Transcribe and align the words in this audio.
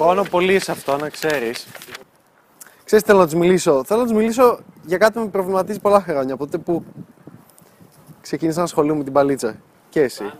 Χρόνο 0.00 0.22
πολύ 0.22 0.58
σε 0.58 0.70
αυτό, 0.72 0.96
να 0.96 1.08
ξέρεις. 1.08 1.66
Ξέρεις, 2.84 3.04
θέλω 3.04 3.18
να 3.18 3.24
τους 3.24 3.34
μιλήσω. 3.34 3.84
Θέλω 3.84 4.00
να 4.00 4.06
τους 4.06 4.16
μιλήσω 4.16 4.58
για 4.84 4.98
κάτι 4.98 5.12
που 5.12 5.20
με 5.20 5.28
προβληματίζει 5.28 5.80
πολλά 5.80 6.00
χρόνια. 6.00 6.34
Από 6.34 6.44
τότε 6.44 6.58
που 6.58 6.84
ξεκίνησα 8.20 8.58
να 8.58 8.64
ασχολούμαι 8.64 8.98
με 8.98 9.04
την 9.04 9.12
παλίτσα. 9.12 9.56
Και 9.88 10.00
εσύ. 10.00 10.32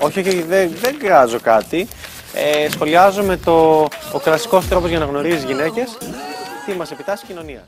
Όχι, 0.00 0.20
όχι, 0.20 0.42
δεν, 0.42 0.70
δεν 0.80 0.98
κράζω 0.98 1.40
κάτι. 1.40 1.88
Ε, 2.34 2.70
σχολιάζω 2.70 3.22
με 3.22 3.36
το 3.36 3.86
ο 4.12 4.18
κλασικός 4.22 4.68
τρόπος 4.68 4.88
για 4.90 4.98
να 4.98 5.04
γνωρίζεις 5.04 5.44
γυναίκες. 5.44 5.98
Τι 6.66 6.72
μας 6.72 6.90
επιτάσσει 6.90 7.24
η 7.24 7.28
κοινωνία. 7.28 7.66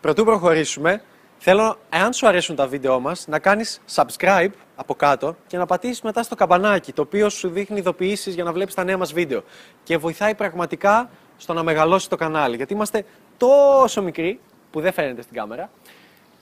Πρωτού 0.00 0.24
προχωρήσουμε, 0.24 1.02
θέλω, 1.46 1.78
εάν 1.88 2.12
σου 2.12 2.26
αρέσουν 2.26 2.56
τα 2.56 2.66
βίντεό 2.66 3.00
μας, 3.00 3.26
να 3.26 3.38
κάνεις 3.38 3.80
subscribe 3.94 4.48
από 4.76 4.94
κάτω 4.94 5.36
και 5.46 5.56
να 5.56 5.66
πατήσεις 5.66 6.02
μετά 6.02 6.22
στο 6.22 6.34
καμπανάκι, 6.34 6.92
το 6.92 7.02
οποίο 7.02 7.28
σου 7.28 7.48
δείχνει 7.48 7.78
ειδοποιήσεις 7.78 8.34
για 8.34 8.44
να 8.44 8.52
βλέπεις 8.52 8.74
τα 8.74 8.84
νέα 8.84 8.96
μας 8.96 9.12
βίντεο. 9.12 9.42
Και 9.82 9.96
βοηθάει 9.96 10.34
πραγματικά 10.34 11.10
στο 11.36 11.52
να 11.52 11.62
μεγαλώσει 11.62 12.08
το 12.08 12.16
κανάλι, 12.16 12.56
γιατί 12.56 12.72
είμαστε 12.72 13.04
τόσο 13.36 14.02
μικροί, 14.02 14.40
που 14.70 14.80
δεν 14.80 14.92
φαίνεται 14.92 15.22
στην 15.22 15.34
κάμερα, 15.34 15.70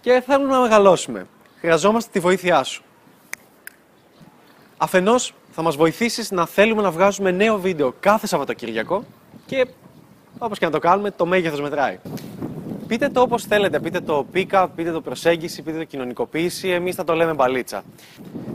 και 0.00 0.22
θέλουμε 0.26 0.52
να 0.52 0.60
μεγαλώσουμε. 0.60 1.26
Χρειαζόμαστε 1.60 2.10
τη 2.12 2.20
βοήθειά 2.20 2.62
σου. 2.62 2.82
Αφενός, 4.76 5.34
θα 5.50 5.62
μας 5.62 5.76
βοηθήσεις 5.76 6.30
να 6.30 6.46
θέλουμε 6.46 6.82
να 6.82 6.90
βγάζουμε 6.90 7.30
νέο 7.30 7.58
βίντεο 7.58 7.94
κάθε 8.00 8.26
Σαββατοκύριακο 8.26 9.04
και 9.46 9.66
όπως 10.38 10.58
και 10.58 10.64
να 10.64 10.70
το 10.70 10.78
κάνουμε, 10.78 11.10
το 11.10 11.26
μέγεθος 11.26 11.60
μετράει. 11.60 11.98
Πείτε 12.92 13.08
το 13.08 13.20
όπως 13.20 13.44
θέλετε, 13.44 13.80
πείτε 13.80 14.00
το 14.00 14.26
pick-up, 14.34 14.66
πείτε 14.74 14.90
το 14.90 15.00
προσέγγιση, 15.00 15.62
πείτε 15.62 15.78
το 15.78 15.84
κοινωνικοποίηση, 15.84 16.68
εμείς 16.68 16.94
θα 16.94 17.04
το 17.04 17.14
λέμε 17.14 17.34
μπαλίτσα. 17.34 17.82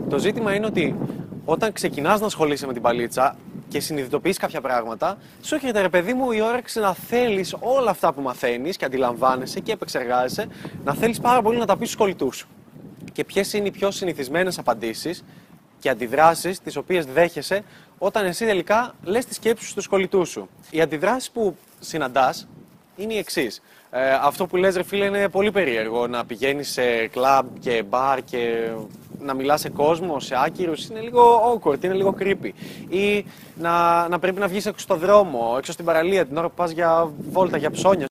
Το 0.08 0.18
ζήτημα 0.18 0.54
είναι 0.54 0.66
ότι 0.66 0.96
όταν 1.44 1.72
ξεκινάς 1.72 2.20
να 2.20 2.26
ασχολείσαι 2.26 2.66
με 2.66 2.72
την 2.72 2.82
μπαλίτσα 2.82 3.36
και 3.68 3.80
συνειδητοποιείς 3.80 4.38
κάποια 4.38 4.60
πράγματα, 4.60 5.18
σου 5.42 5.54
έρχεται 5.54 5.80
ρε 5.80 5.88
παιδί 5.88 6.12
μου 6.12 6.32
η 6.32 6.40
όρεξη 6.40 6.80
να 6.80 6.94
θέλεις 6.94 7.56
όλα 7.60 7.90
αυτά 7.90 8.12
που 8.12 8.20
μαθαίνεις 8.20 8.76
και 8.76 8.84
αντιλαμβάνεσαι 8.84 9.60
και 9.60 9.72
επεξεργάζεσαι, 9.72 10.48
να 10.84 10.94
θέλεις 10.94 11.20
πάρα 11.20 11.42
πολύ 11.42 11.58
να 11.58 11.66
τα 11.66 11.76
πεις 11.76 11.88
στους 11.88 12.00
κολλητούς 12.00 12.36
σου. 12.36 12.48
Και 13.12 13.24
ποιες 13.24 13.52
είναι 13.52 13.66
οι 13.66 13.70
πιο 13.70 13.90
συνηθισμένες 13.90 14.58
απαντήσεις 14.58 15.24
και 15.78 15.88
αντιδράσεις 15.88 16.60
τις 16.60 16.76
οποίες 16.76 17.06
δέχεσαι 17.06 17.62
όταν 17.98 18.26
εσύ 18.26 18.44
τελικά 18.44 18.94
λες 19.02 19.24
τις 19.24 19.36
σκέψεις 19.36 19.66
σου 19.66 19.72
στους 19.72 19.86
κολλητούς 19.86 20.28
σου. 20.28 20.48
Οι 20.70 20.80
αντιδράσεις 20.80 21.30
που 21.30 21.56
συναντάς 21.80 22.48
είναι 22.96 23.14
οι 23.14 23.18
εξής. 23.18 23.62
Ε, 23.90 24.12
αυτό 24.22 24.46
που 24.46 24.56
λες 24.56 24.76
ρε 24.76 24.82
φίλε 24.82 25.04
είναι 25.04 25.28
πολύ 25.28 25.50
περίεργο 25.50 26.06
να 26.06 26.24
πηγαίνεις 26.24 26.68
σε 26.68 27.06
κλαμπ 27.06 27.46
και 27.60 27.82
μπαρ 27.88 28.24
και 28.24 28.70
να 29.18 29.34
μιλάς 29.34 29.60
σε 29.60 29.68
κόσμο, 29.70 30.20
σε 30.20 30.34
άκυρους, 30.44 30.86
είναι 30.86 31.00
λίγο 31.00 31.52
awkward, 31.52 31.84
είναι 31.84 31.94
λίγο 31.94 32.14
creepy. 32.20 32.50
Ή 32.88 33.24
να, 33.54 34.08
να 34.08 34.18
πρέπει 34.18 34.40
να 34.40 34.46
βγεις 34.48 34.66
έξω 34.66 34.84
στο 34.84 34.96
δρόμο, 34.96 35.54
έξω 35.58 35.72
στην 35.72 35.84
παραλία 35.84 36.26
την 36.26 36.36
ώρα 36.36 36.48
που 36.48 36.54
πας 36.54 36.70
για 36.70 37.12
βόλτα, 37.30 37.56
για 37.56 37.70
ψώνια. 37.70 38.06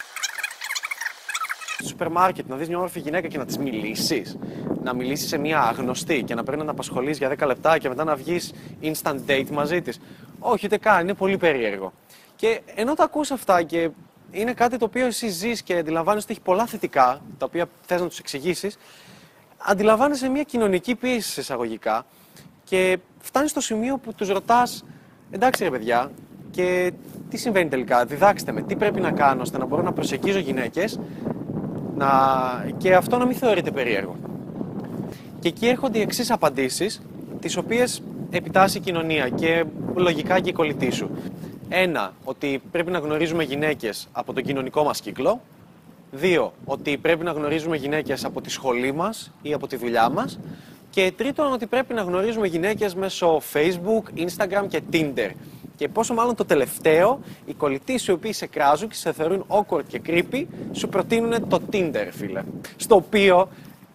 Στο 1.77 1.87
σούπερ 1.87 2.09
μάρκετ, 2.09 2.47
να 2.47 2.55
δεις 2.55 2.67
μια 2.67 2.77
όμορφη 2.77 2.99
γυναίκα 2.99 3.27
και 3.27 3.37
να 3.37 3.45
της 3.45 3.57
μιλήσεις. 3.57 4.37
Να 4.83 4.93
μιλήσεις 4.93 5.27
σε 5.27 5.37
μια 5.37 5.61
άγνωστη 5.61 6.23
και 6.23 6.35
να 6.35 6.43
πρέπει 6.43 6.57
να 6.57 6.63
την 6.63 6.73
απασχολείς 6.73 7.17
για 7.17 7.29
10 7.39 7.45
λεπτά 7.47 7.77
και 7.77 7.89
μετά 7.89 8.03
να 8.03 8.15
βγεις 8.15 8.53
instant 8.81 9.17
date 9.27 9.49
μαζί 9.51 9.81
της. 9.81 9.99
Όχι, 10.39 10.65
ούτε 10.65 10.77
καν, 10.77 11.01
είναι 11.01 11.13
πολύ 11.13 11.37
περίεργο. 11.37 11.93
Και 12.35 12.61
ενώ 12.75 12.93
τα 12.93 13.03
ακούς 13.03 13.31
αυτά 13.31 13.63
και 13.63 13.89
είναι 14.37 14.53
κάτι 14.53 14.77
το 14.77 14.85
οποίο 14.85 15.05
εσύ 15.05 15.27
ζεις 15.27 15.61
και 15.61 15.77
αντιλαμβάνεσαι 15.77 16.23
ότι 16.23 16.33
έχει 16.33 16.41
πολλά 16.41 16.65
θετικά, 16.65 17.21
τα 17.37 17.45
οποία 17.45 17.65
θες 17.85 18.01
να 18.01 18.07
τους 18.07 18.19
εξηγήσεις, 18.19 18.77
αντιλαμβάνεσαι 19.57 20.29
μια 20.29 20.43
κοινωνική 20.43 20.95
πίεση 20.95 21.39
εισαγωγικά 21.39 22.05
και 22.63 22.97
φτάνεις 23.19 23.51
στο 23.51 23.61
σημείο 23.61 23.97
που 23.97 24.13
τους 24.13 24.27
ρωτάς, 24.27 24.85
εντάξει 25.31 25.63
ρε 25.63 25.69
παιδιά, 25.69 26.11
και 26.51 26.91
τι 27.29 27.37
συμβαίνει 27.37 27.69
τελικά, 27.69 28.05
διδάξτε 28.05 28.51
με, 28.51 28.61
τι 28.61 28.75
πρέπει 28.75 28.99
να 29.01 29.11
κάνω 29.11 29.41
ώστε 29.41 29.57
να 29.57 29.65
μπορώ 29.65 29.81
να 29.81 29.91
προσεγγίζω 29.91 30.39
γυναίκες 30.39 30.99
να... 31.95 32.07
και 32.77 32.95
αυτό 32.95 33.17
να 33.17 33.25
μην 33.25 33.35
θεωρείται 33.35 33.71
περίεργο. 33.71 34.15
Και 35.39 35.47
εκεί 35.47 35.67
έρχονται 35.67 35.97
οι 35.97 36.01
εξής 36.01 36.31
απαντήσεις, 36.31 37.01
τις 37.39 37.57
οποίες 37.57 38.01
επιτάσσει 38.29 38.77
η 38.77 38.81
κοινωνία 38.81 39.29
και 39.29 39.65
λογικά 39.95 40.39
και 40.39 40.49
η 40.49 40.53
κολλητή 40.53 40.91
σου. 40.91 41.09
Ένα, 41.69 42.13
ότι 42.23 42.61
πρέπει 42.71 42.91
να 42.91 42.99
γνωρίζουμε 42.99 43.43
γυναίκες 43.43 44.07
από 44.11 44.33
τον 44.33 44.43
κοινωνικό 44.43 44.83
μας 44.83 45.01
κύκλο. 45.01 45.41
Δύο, 46.11 46.53
ότι 46.65 46.97
πρέπει 46.97 47.23
να 47.23 47.31
γνωρίζουμε 47.31 47.77
γυναίκες 47.77 48.25
από 48.25 48.41
τη 48.41 48.49
σχολή 48.49 48.91
μας 48.93 49.31
ή 49.41 49.53
από 49.53 49.67
τη 49.67 49.75
δουλειά 49.75 50.09
μας. 50.09 50.39
Και 50.89 51.13
τρίτον, 51.17 51.51
ότι 51.51 51.65
πρέπει 51.65 51.93
να 51.93 52.01
γνωρίζουμε 52.01 52.47
γυναίκες 52.47 52.95
μέσω 52.95 53.41
Facebook, 53.53 54.19
Instagram 54.19 54.65
και 54.67 54.81
Tinder. 54.91 55.29
Και 55.75 55.87
πόσο 55.87 56.13
μάλλον 56.13 56.35
το 56.35 56.45
τελευταίο, 56.45 57.19
οι 57.45 57.53
κολλητοί 57.53 57.99
οι 58.07 58.11
οποίοι 58.11 58.33
σε 58.33 58.45
κράζουν 58.45 58.89
και 58.89 58.95
σε 58.95 59.13
θεωρούν 59.13 59.45
awkward 59.47 59.83
και 59.87 60.01
creepy, 60.05 60.45
σου 60.71 60.89
προτείνουν 60.89 61.47
το 61.47 61.61
Tinder, 61.71 62.07
φίλε. 62.11 62.43
Στο 62.75 62.95
οποίο 62.95 63.49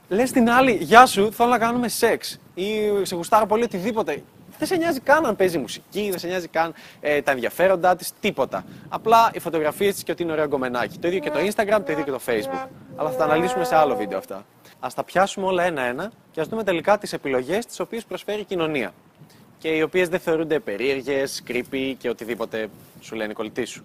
λες 0.09 0.31
την 0.31 0.51
άλλη, 0.51 0.73
γεια 0.73 1.07
σου, 1.07 1.33
θέλω 1.33 1.49
να 1.49 1.59
κάνουμε 1.59 1.89
σεξ. 1.89 2.39
Ή 2.55 2.65
σε 3.03 3.15
γουστάρω 3.15 3.47
πολύ 3.47 3.63
οτιδήποτε. 3.63 4.23
Δεν 4.63 4.71
σε 4.71 4.77
νοιάζει 4.77 5.01
καν 5.01 5.27
αν 5.27 5.37
παίζει 5.37 5.59
μουσική, 5.59 6.11
δεν 6.11 6.19
σε 6.19 6.27
νοιάζει 6.27 6.49
καν 6.49 6.75
ε, 7.01 7.23
τα 7.23 7.31
ενδιαφέροντά 7.31 7.97
της, 7.97 8.13
τίποτα. 8.21 8.65
Απλά 8.89 9.31
οι 9.35 9.39
φωτογραφίες 9.39 9.95
της 9.95 10.03
και 10.03 10.13
ότι 10.13 10.23
είναι 10.23 10.33
ωραίο 10.33 10.47
γκομενάκι. 10.47 10.99
Το 10.99 11.09
ίδιο 11.09 11.21
και 11.21 11.31
το 11.31 11.39
Instagram, 11.39 11.83
το 11.87 11.93
ίδιο 11.93 12.05
και 12.05 12.11
το 12.11 12.21
Facebook. 12.27 12.69
Αλλά 12.97 13.11
θα 13.11 13.17
τα 13.17 13.25
αναλύσουμε 13.25 13.65
σε 13.65 13.77
άλλο 13.77 13.97
βίντεο 13.97 14.19
αυτά. 14.19 14.37
Α 14.81 14.89
τα 14.95 15.05
πιάσουμε 15.05 15.47
όλα 15.47 15.63
ένα-ένα 15.63 16.13
και 16.31 16.41
ας 16.41 16.49
δούμε 16.49 16.65
τελικά 16.65 16.99
τις 16.99 17.13
επιλογές 17.13 17.67
τις 17.67 17.81
οποίες 17.81 18.05
προσφέρει 18.05 18.41
η 18.41 18.45
κοινωνία. 18.45 18.93
Και 19.59 19.69
οι 19.69 19.83
οποίες 19.83 20.09
δεν 20.09 20.21
θεωρούνται 20.21 20.59
περίεργες, 20.59 21.43
creepy 21.49 21.95
και 21.99 22.09
οτιδήποτε 22.09 22.69
σου 23.01 23.15
λένε 23.15 23.31
οι 23.31 23.35
κολλητοί 23.35 23.65
σου. 23.65 23.85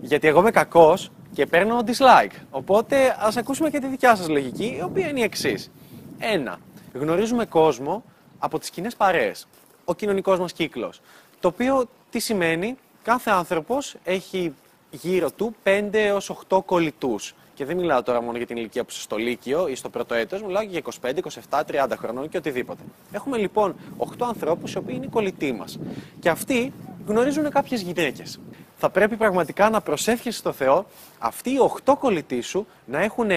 Γιατί 0.00 0.28
εγώ 0.28 0.40
είμαι 0.40 0.50
κακός 0.50 1.10
και 1.32 1.46
παίρνω 1.46 1.78
dislike. 1.86 2.36
Οπότε 2.50 3.16
ας 3.18 3.36
ακούσουμε 3.36 3.70
και 3.70 3.78
τη 3.78 3.86
δικιά 3.86 4.16
σας 4.16 4.28
λογική, 4.28 4.76
η 4.78 4.82
οποία 4.82 5.08
είναι 5.08 5.20
η 5.20 5.22
εξής. 5.22 5.70
Ένα. 6.18 6.58
Γνωρίζουμε 6.92 7.44
κόσμο 7.44 8.04
από 8.38 8.58
τις 8.58 8.70
κοινές 8.70 8.96
παρέες 8.96 9.46
ο 9.84 9.94
κοινωνικός 9.94 10.38
μας 10.38 10.52
κύκλος. 10.52 11.00
Το 11.40 11.48
οποίο 11.48 11.88
τι 12.10 12.18
σημαίνει, 12.18 12.76
κάθε 13.02 13.30
άνθρωπος 13.30 13.96
έχει 14.04 14.54
γύρω 14.90 15.30
του 15.30 15.54
5 15.62 15.88
έως 15.92 16.30
8 16.48 16.62
κολλητούς. 16.64 17.34
Και 17.54 17.64
δεν 17.64 17.76
μιλάω 17.76 18.02
τώρα 18.02 18.22
μόνο 18.22 18.36
για 18.36 18.46
την 18.46 18.56
ηλικία 18.56 18.82
που 18.82 18.90
είσαι 18.90 19.00
στο 19.00 19.16
Λύκειο 19.16 19.68
ή 19.68 19.74
στο 19.74 19.88
πρώτο 19.88 20.14
έτος, 20.14 20.42
μιλάω 20.42 20.62
και 20.62 20.68
για 20.68 20.82
25, 21.02 21.20
27, 21.50 21.64
30 21.64 21.96
χρονών 21.98 22.28
και 22.28 22.36
οτιδήποτε. 22.36 22.82
Έχουμε 23.12 23.36
λοιπόν 23.36 23.74
8 23.98 24.04
ανθρώπους 24.18 24.72
οι 24.72 24.78
οποίοι 24.78 24.94
είναι 24.96 25.06
οι 25.06 25.08
κολλητοί 25.08 25.52
μας. 25.52 25.78
Και 26.20 26.28
αυτοί 26.28 26.72
γνωρίζουν 27.06 27.50
κάποιες 27.50 27.80
γυναίκες. 27.80 28.40
Θα 28.76 28.90
πρέπει 28.90 29.16
πραγματικά 29.16 29.70
να 29.70 29.80
προσεύχεσαι 29.80 30.38
στο 30.38 30.52
Θεό 30.52 30.86
αυτοί 31.18 31.50
οι 31.50 31.58
8 31.84 31.94
κολλητοί 31.98 32.40
σου 32.40 32.66
να 32.84 33.02
έχουν 33.02 33.30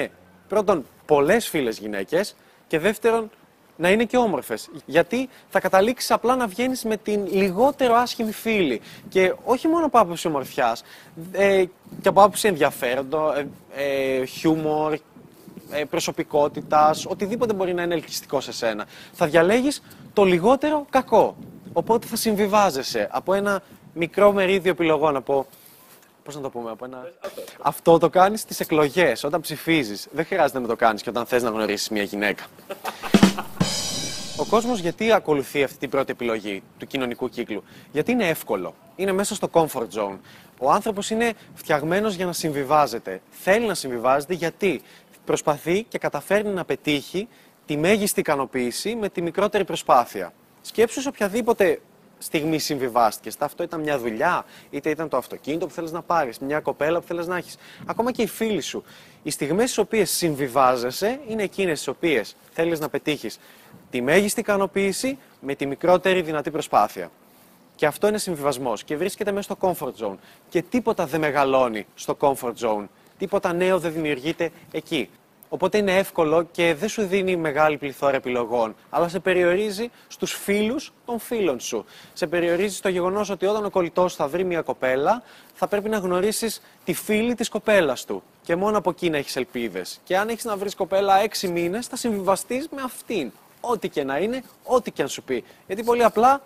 πρώτον 0.47 0.85
πολλές 1.05 1.47
φίλες 1.49 1.79
γυναίκες 1.79 2.35
και 2.67 2.79
δεύτερον 2.79 3.29
να 3.77 3.89
είναι 3.89 4.03
και 4.03 4.17
όμορφες. 4.17 4.69
Γιατί 4.85 5.29
θα 5.49 5.59
καταλήξεις 5.59 6.11
απλά 6.11 6.35
να 6.35 6.47
βγαίνεις 6.47 6.83
με 6.83 6.97
την 6.97 7.27
λιγότερο 7.31 7.95
άσχημη 7.95 8.31
φίλη. 8.31 8.81
Και 9.09 9.33
όχι 9.43 9.67
μόνο 9.67 9.85
από 9.85 9.99
άποψη 9.99 10.27
ομορφιάς, 10.27 10.83
ε, 11.31 11.63
και 12.01 12.07
από 12.07 12.21
άποψη 12.21 12.47
ενδιαφέροντο, 12.47 13.33
ε, 13.33 13.47
ε, 13.75 14.25
χιούμορ, 14.25 14.97
ε, 15.71 15.83
προσωπικότητας, 15.83 17.05
οτιδήποτε 17.05 17.53
μπορεί 17.53 17.73
να 17.73 17.81
είναι 17.83 17.93
ελκυστικό 17.93 18.41
σε 18.41 18.51
σένα. 18.51 18.85
Θα 19.13 19.25
διαλέγεις 19.27 19.81
το 20.13 20.23
λιγότερο 20.23 20.85
κακό. 20.89 21.35
Οπότε 21.73 22.07
θα 22.07 22.15
συμβιβάζεσαι 22.15 23.07
από 23.11 23.33
ένα 23.33 23.61
μικρό 23.93 24.31
μερίδιο 24.31 24.71
επιλογών, 24.71 25.15
από 25.15 25.47
Πώς 26.27 26.35
να 26.35 26.41
το 26.41 26.49
πούμε, 26.49 26.71
από 26.71 26.85
ένα. 26.85 27.11
Αυτό 27.61 27.97
το 27.97 28.09
κάνεις 28.09 28.41
στις 28.41 28.59
εκλογές, 28.59 29.23
όταν 29.23 29.41
ψηφίζεις. 29.41 30.07
Δεν 30.11 30.25
χρειάζεται 30.25 30.59
να 30.59 30.67
το 30.67 30.75
κάνεις 30.75 31.01
και 31.01 31.09
όταν 31.09 31.25
θες 31.25 31.43
να 31.43 31.49
γνωρίσεις 31.49 31.89
μια 31.89 32.03
γυναίκα. 32.03 32.43
Ο 34.39 34.45
κόσμος 34.45 34.79
γιατί 34.79 35.11
ακολουθεί 35.11 35.63
αυτή 35.63 35.77
την 35.77 35.89
πρώτη 35.89 36.11
επιλογή 36.11 36.63
του 36.77 36.87
κοινωνικού 36.87 37.29
κύκλου, 37.29 37.63
Γιατί 37.91 38.11
είναι 38.11 38.27
εύκολο. 38.27 38.75
Είναι 38.95 39.11
μέσα 39.11 39.35
στο 39.35 39.49
comfort 39.51 39.87
zone. 39.93 40.17
Ο 40.59 40.71
άνθρωπος 40.71 41.09
είναι 41.09 41.33
φτιαγμένος 41.53 42.15
για 42.15 42.25
να 42.25 42.33
συμβιβάζεται. 42.33 43.21
Θέλει 43.29 43.65
να 43.65 43.73
συμβιβάζεται 43.73 44.33
γιατί; 44.33 44.81
Προσπαθεί 45.25 45.83
και 45.83 45.97
καταφέρνει 45.97 46.53
να 46.53 46.65
πετύχει 46.65 47.27
τη 47.65 47.77
μέγιστη 47.77 48.19
ικανοποίηση 48.19 48.95
με 48.95 49.09
τη 49.09 49.21
μικρότερη 49.21 49.65
προσπάθεια. 49.65 50.33
Σκέψου 50.61 51.01
σε 51.01 51.07
οποιαδήποτε 51.07 51.81
στιγμή 52.17 52.59
συμβιβάστηκες. 52.59 53.35
Αυτό 53.39 53.63
ήταν 53.63 53.79
μια 53.79 53.99
δουλειά, 53.99 54.45
είτε 54.69 54.89
ήταν 54.89 55.09
το 55.09 55.17
αυτοκίνητο 55.17 55.67
που 55.67 55.73
θέλεις 55.73 55.91
να 55.91 56.01
πάρεις, 56.01 56.39
μια 56.39 56.59
κοπέλα 56.59 56.99
που 56.99 57.07
θέλεις 57.07 57.27
να 57.27 57.37
έχεις. 57.37 57.57
Ακόμα 57.85 58.11
και 58.11 58.21
οι 58.21 58.27
φίλοι 58.27 58.61
σου. 58.61 58.83
Οι 59.23 59.29
στιγμές 59.29 59.63
στις 59.63 59.77
οποίες 59.77 60.09
συμβιβάζεσαι 60.09 61.19
είναι 61.27 61.43
εκείνες 61.43 61.83
τι 61.83 61.89
οποίες 61.89 62.35
θέλεις 62.51 62.79
να 62.79 62.89
πετύχεις 62.89 63.39
τη 63.89 64.01
μέγιστη 64.01 64.39
ικανοποίηση 64.39 65.17
με 65.41 65.55
τη 65.55 65.65
μικρότερη 65.65 66.21
δυνατή 66.21 66.51
προσπάθεια. 66.51 67.11
Και 67.75 67.85
αυτό 67.85 68.07
είναι 68.07 68.17
συμβιβασμός 68.17 68.83
και 68.83 68.97
βρίσκεται 68.97 69.31
μέσα 69.31 69.53
στο 69.53 69.57
comfort 69.59 70.05
zone. 70.05 70.17
Και 70.49 70.61
τίποτα 70.61 71.05
δεν 71.05 71.19
μεγαλώνει 71.19 71.85
στο 71.95 72.17
comfort 72.19 72.53
zone. 72.59 72.85
Τίποτα 73.17 73.53
νέο 73.53 73.79
δεν 73.79 73.93
δημιουργείται 73.93 74.51
εκεί. 74.71 75.09
Οπότε 75.49 75.77
είναι 75.77 75.97
εύκολο 75.97 76.47
και 76.51 76.75
δεν 76.79 76.89
σου 76.89 77.05
δίνει 77.05 77.35
μεγάλη 77.35 77.77
πληθώρα 77.77 78.15
επιλογών, 78.15 78.75
αλλά 78.89 79.07
σε 79.07 79.19
περιορίζει 79.19 79.89
στους 80.07 80.33
φίλους 80.33 80.93
των 81.05 81.19
φίλων 81.19 81.59
σου. 81.59 81.85
Σε 82.13 82.27
περιορίζει 82.27 82.75
στο 82.75 82.89
γεγονός 82.89 83.29
ότι 83.29 83.45
όταν 83.45 83.65
ο 83.65 83.69
κολλητός 83.69 84.15
θα 84.15 84.27
βρει 84.27 84.43
μια 84.43 84.61
κοπέλα, 84.61 85.23
θα 85.53 85.67
πρέπει 85.67 85.89
να 85.89 85.97
γνωρίσεις 85.97 86.61
τη 86.83 86.93
φίλη 86.93 87.35
της 87.35 87.49
κοπέλας 87.49 88.05
του. 88.05 88.23
Και 88.41 88.55
μόνο 88.55 88.77
από 88.77 88.89
εκεί 88.89 89.09
να 89.09 89.17
έχεις 89.17 89.35
ελπίδες. 89.35 89.99
Και 90.03 90.17
αν 90.17 90.29
έχεις 90.29 90.43
να 90.43 90.57
βρεις 90.57 90.75
κοπέλα 90.75 91.17
έξι 91.17 91.47
μήνες, 91.47 91.87
θα 91.87 91.95
συμβιβαστείς 91.95 92.67
με 92.75 92.81
αυτήν. 92.81 93.31
Ό,τι 93.61 93.89
και 93.89 94.03
να 94.03 94.17
είναι, 94.17 94.43
ό,τι 94.63 94.91
και 94.91 95.01
αν 95.01 95.07
σου 95.07 95.23
πει. 95.23 95.43
Γιατί 95.67 95.83
πολύ 95.83 96.03
απλά 96.03 96.41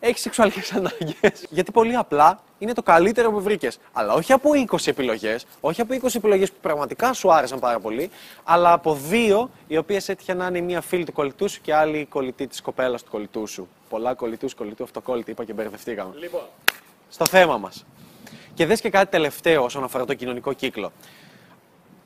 έχεις 0.00 0.20
σεξουαλικές 0.20 0.72
ανάγκε. 0.78 1.32
Γιατί 1.50 1.72
πολύ 1.72 1.96
απλά 1.96 2.42
είναι 2.58 2.72
το 2.72 2.82
καλύτερο 2.82 3.30
που 3.30 3.40
βρήκες. 3.40 3.78
Αλλά 3.92 4.12
όχι 4.12 4.32
από 4.32 4.50
20 4.70 4.86
επιλογές, 4.86 5.46
όχι 5.60 5.80
από 5.80 5.94
20 6.02 6.14
επιλογές 6.14 6.50
που 6.50 6.58
πραγματικά 6.60 7.12
σου 7.12 7.32
άρεσαν 7.32 7.58
πάρα 7.58 7.80
πολύ, 7.80 8.10
αλλά 8.44 8.72
από 8.72 8.94
δύο 8.94 9.50
οι 9.66 9.76
οποίες 9.76 10.08
έτυχε 10.08 10.34
να 10.34 10.46
είναι 10.46 10.60
μία 10.60 10.80
φίλη 10.80 11.04
του 11.04 11.12
κολλητού 11.12 11.48
σου 11.48 11.60
και 11.60 11.74
άλλη 11.74 12.06
κολλητή 12.10 12.46
της 12.46 12.60
κοπέλας 12.60 13.02
του 13.02 13.10
κολλητού 13.10 13.46
σου. 13.46 13.68
Πολλά 13.88 14.14
κολλητούς, 14.14 14.54
κολλητού, 14.54 14.82
αυτοκόλλητη, 14.84 15.30
είπα 15.30 15.44
και 15.44 15.52
μπερδευτήκαμε. 15.52 16.14
Λοιπόν. 16.18 16.42
Στο 17.08 17.26
θέμα 17.26 17.58
μας. 17.58 17.84
Και 18.54 18.66
δες 18.66 18.80
και 18.80 18.90
κάτι 18.90 19.10
τελευταίο 19.10 19.64
όσον 19.64 19.84
αφορά 19.84 20.04
το 20.04 20.14
κοινωνικό 20.14 20.52
κύκλο. 20.52 20.92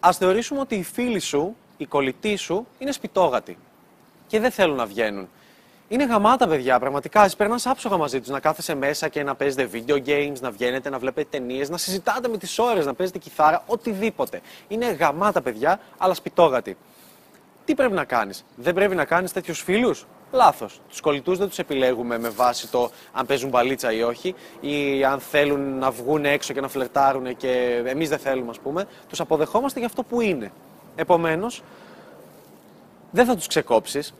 Α 0.00 0.12
θεωρήσουμε 0.12 0.60
ότι 0.60 0.74
οι 0.74 0.82
φίλοι 0.82 1.18
σου, 1.18 1.56
οι 1.76 1.86
κολλητοί 1.86 2.36
σου, 2.36 2.66
είναι 2.78 2.92
σπιτόγατοι 2.92 3.58
και 4.26 4.40
δεν 4.40 4.50
θέλουν 4.50 4.76
να 4.76 4.86
βγαίνουν. 4.86 5.28
Είναι 5.88 6.04
γαμάτα, 6.04 6.48
παιδιά, 6.48 6.78
πραγματικά. 6.78 7.24
Εσύ 7.24 7.36
περνάς 7.36 7.66
άψογα 7.66 7.96
μαζί 7.96 8.20
τους 8.20 8.28
να 8.28 8.40
κάθεσαι 8.40 8.74
μέσα 8.74 9.08
και 9.08 9.22
να 9.22 9.34
παίζετε 9.34 9.68
video 9.72 10.06
games, 10.06 10.40
να 10.40 10.50
βγαίνετε, 10.50 10.90
να 10.90 10.98
βλέπετε 10.98 11.28
ταινίες, 11.30 11.70
να 11.70 11.76
συζητάτε 11.76 12.28
με 12.28 12.38
τις 12.38 12.58
ώρες, 12.58 12.86
να 12.86 12.94
παίζετε 12.94 13.18
κιθάρα, 13.18 13.62
οτιδήποτε. 13.66 14.40
Είναι 14.68 14.86
γαμάτα, 14.86 15.42
παιδιά, 15.42 15.80
αλλά 15.98 16.14
σπιτόγατοι. 16.14 16.76
Τι 17.64 17.74
πρέπει 17.74 17.92
να 17.92 18.04
κάνεις, 18.04 18.44
Δεν 18.56 18.74
πρέπει 18.74 18.94
να 18.94 19.04
κάνεις 19.04 19.32
τέτοιους 19.32 19.62
φίλους; 19.62 20.06
Λάθος. 20.32 20.80
Τους 20.88 21.00
κολλητούς 21.00 21.38
δεν 21.38 21.48
τους 21.48 21.58
επιλέγουμε 21.58 22.18
με 22.18 22.28
βάση 22.28 22.70
το 22.70 22.90
αν 23.12 23.26
παίζουν 23.26 23.50
μπαλίτσα 23.50 23.92
ή 23.92 24.02
όχι, 24.02 24.34
ή 24.60 25.04
αν 25.04 25.20
θέλουν 25.20 25.78
να 25.78 25.90
βγουν 25.90 26.24
έξω 26.24 26.52
και 26.52 26.60
να 26.60 26.68
φλερτάρουν 26.68 27.36
και 27.36 27.82
εμείς 27.86 28.08
δεν 28.08 28.18
θέλουμε, 28.18 28.50
ας 28.50 28.58
πούμε. 28.58 28.86
Τους 29.08 29.20
αποδεχόμαστε 29.20 29.78
για 29.78 29.88
αυτό 29.88 30.02
που 30.02 30.20
είναι. 30.20 30.52
Επομένως, 30.96 31.62
δεν 33.10 33.26
θα 33.26 33.34
τους 33.36 33.46
ξεκόψεις, 33.46 34.14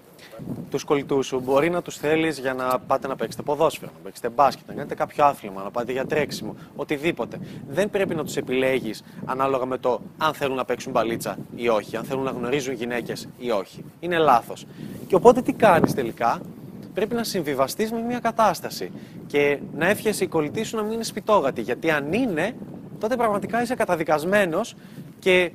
τους 0.70 0.84
κολλητούς 0.84 1.26
σου 1.26 1.40
μπορεί 1.40 1.70
να 1.70 1.82
τους 1.82 1.96
θέλεις 1.96 2.38
για 2.38 2.54
να 2.54 2.78
πάτε 2.78 3.06
να 3.06 3.16
παίξετε 3.16 3.42
ποδόσφαιρο, 3.42 3.90
να 3.94 4.00
παίξετε 4.04 4.28
μπάσκετ, 4.28 4.68
να 4.68 4.74
κάνετε 4.74 4.94
κάποιο 4.94 5.24
άθλημα, 5.24 5.62
να 5.62 5.70
πάτε 5.70 5.92
για 5.92 6.06
τρέξιμο, 6.06 6.56
οτιδήποτε. 6.76 7.38
Δεν 7.68 7.90
πρέπει 7.90 8.14
να 8.14 8.24
τους 8.24 8.36
επιλέγεις 8.36 9.02
ανάλογα 9.24 9.64
με 9.64 9.78
το 9.78 10.00
αν 10.18 10.34
θέλουν 10.34 10.56
να 10.56 10.64
παίξουν 10.64 10.92
μπαλίτσα 10.92 11.38
ή 11.56 11.68
όχι, 11.68 11.96
αν 11.96 12.04
θέλουν 12.04 12.22
να 12.22 12.30
γνωρίζουν 12.30 12.74
γυναίκες 12.74 13.28
ή 13.38 13.50
όχι. 13.50 13.84
Είναι 14.00 14.18
λάθος. 14.18 14.66
Και 15.06 15.14
οπότε 15.14 15.42
τι 15.42 15.52
κάνεις 15.52 15.94
τελικά, 15.94 16.40
πρέπει 16.94 17.14
να 17.14 17.24
συμβιβαστείς 17.24 17.92
με 17.92 18.00
μια 18.00 18.18
κατάσταση 18.18 18.92
και 19.26 19.58
να 19.76 19.88
εύχεσαι 19.88 20.24
η 20.24 20.26
κολλητή 20.26 20.64
σου 20.64 20.76
να 20.76 20.82
μην 20.82 20.92
είναι 20.92 21.04
σπιτόγατη. 21.04 21.60
Γιατί 21.60 21.90
αν 21.90 22.12
είναι, 22.12 22.56
τότε 22.98 23.16
πραγματικά 23.16 23.62
είσαι 23.62 23.74
καταδικασμένος 23.74 24.74
και 25.18 25.50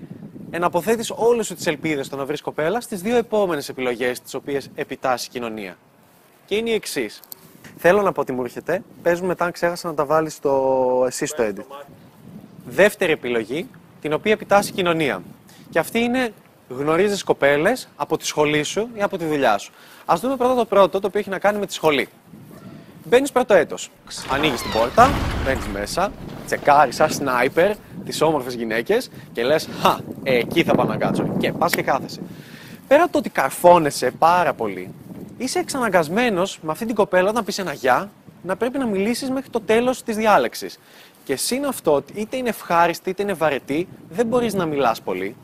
εναποθέτεις 0.51 1.11
όλες 1.15 1.45
σου 1.45 1.55
τις 1.55 1.67
ελπίδες 1.67 2.05
στο 2.05 2.15
να 2.15 2.25
βρεις 2.25 2.41
κοπέλα 2.41 2.81
στις 2.81 3.01
δύο 3.01 3.17
επόμενες 3.17 3.69
επιλογές 3.69 4.21
τις 4.21 4.33
οποίες 4.33 4.69
επιτάσσει 4.75 5.27
η 5.27 5.29
κοινωνία. 5.29 5.77
Και 6.45 6.55
είναι 6.55 6.69
η 6.69 6.73
εξής. 6.73 7.19
Θέλω 7.77 8.01
να 8.01 8.11
πω 8.11 8.21
ότι 8.21 8.31
μου 8.31 8.43
έρχεται. 8.43 8.83
Παίζουμε 9.03 9.27
μετά 9.27 9.45
αν 9.45 9.51
ξέχασα 9.51 9.87
να 9.87 9.93
τα 9.93 10.05
βάλεις 10.05 10.33
στο 10.33 11.03
εσύ 11.07 11.25
στο 11.25 11.43
edit. 11.43 11.85
Δεύτερη 12.65 13.11
επιλογή, 13.11 13.67
την 14.01 14.13
οποία 14.13 14.31
επιτάσσει 14.31 14.69
η 14.69 14.73
κοινωνία. 14.73 15.23
Και 15.69 15.79
αυτή 15.79 15.99
είναι 15.99 16.33
γνωρίζεις 16.69 17.23
κοπέλες 17.23 17.89
από 17.95 18.17
τη 18.17 18.25
σχολή 18.25 18.63
σου 18.63 18.89
ή 18.93 19.01
από 19.01 19.17
τη 19.17 19.25
δουλειά 19.25 19.57
σου. 19.57 19.71
Α 20.05 20.15
δούμε 20.21 20.35
πρώτα 20.35 20.55
το 20.55 20.65
πρώτο, 20.65 20.99
το 20.99 21.07
οποίο 21.07 21.19
έχει 21.19 21.29
να 21.29 21.39
κάνει 21.39 21.59
με 21.59 21.65
τη 21.65 21.73
σχολή. 21.73 22.09
Μπαίνεις 23.03 23.31
πρώτο 23.31 23.53
έτος. 23.53 23.91
Ανοίγεις 24.31 24.61
την 24.61 24.71
πόρτα, 24.71 25.09
μπαίνεις 25.45 25.67
μέσα, 25.67 26.11
τσεκάρεις 26.45 26.95
σαν 26.95 27.09
σνάιπερ 27.11 27.71
τις 28.05 28.21
όμορφες 28.21 28.53
γυναίκες 28.53 29.09
και 29.31 29.43
λες, 29.43 29.69
Χα, 29.81 29.97
ε, 30.23 30.37
εκεί 30.37 30.63
θα 30.63 30.75
πάω 30.75 30.85
να 30.85 30.97
κάτσω. 30.97 31.35
Και 31.37 31.51
πας 31.51 31.75
και 31.75 31.81
κάθεσαι. 31.81 32.21
Πέρα 32.87 33.03
από 33.03 33.11
το 33.11 33.17
ότι 33.17 33.29
καρφώνεσαι 33.29 34.11
πάρα 34.19 34.53
πολύ, 34.53 34.93
είσαι 35.37 35.59
εξαναγκασμένος 35.59 36.59
με 36.61 36.71
αυτή 36.71 36.85
την 36.85 36.95
κοπέλα 36.95 37.29
όταν 37.29 37.43
πεις 37.43 37.57
ένα 37.57 37.73
γεια 37.73 38.09
να 38.43 38.55
πρέπει 38.55 38.77
να 38.77 38.85
μιλήσεις 38.85 39.29
μέχρι 39.29 39.49
το 39.49 39.59
τέλος 39.61 40.03
της 40.03 40.15
διάλεξης. 40.15 40.79
Και 41.23 41.35
σύν 41.35 41.65
αυτό, 41.65 42.03
είτε 42.13 42.37
είναι 42.37 42.49
ευχάριστη 42.49 43.09
είτε 43.09 43.23
είναι 43.23 43.33
βαρετή, 43.33 43.87
δεν 44.09 44.25
μπορείς 44.25 44.53
να 44.53 44.65
μιλάς 44.65 45.01
πολύ. 45.01 45.35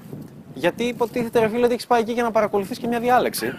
Γιατί 0.54 0.84
υποτίθεται, 0.84 1.40
ρε 1.40 1.48
φίλε, 1.48 1.64
ότι 1.64 1.74
έχεις 1.74 1.88
πάει 1.88 2.02
εκεί 2.02 2.12
για 2.12 2.24
να 2.24 2.32
παρακολουθείς 2.32 2.78
και 2.78 2.88
μια 2.88 3.00
διάλεξη. 3.00 3.52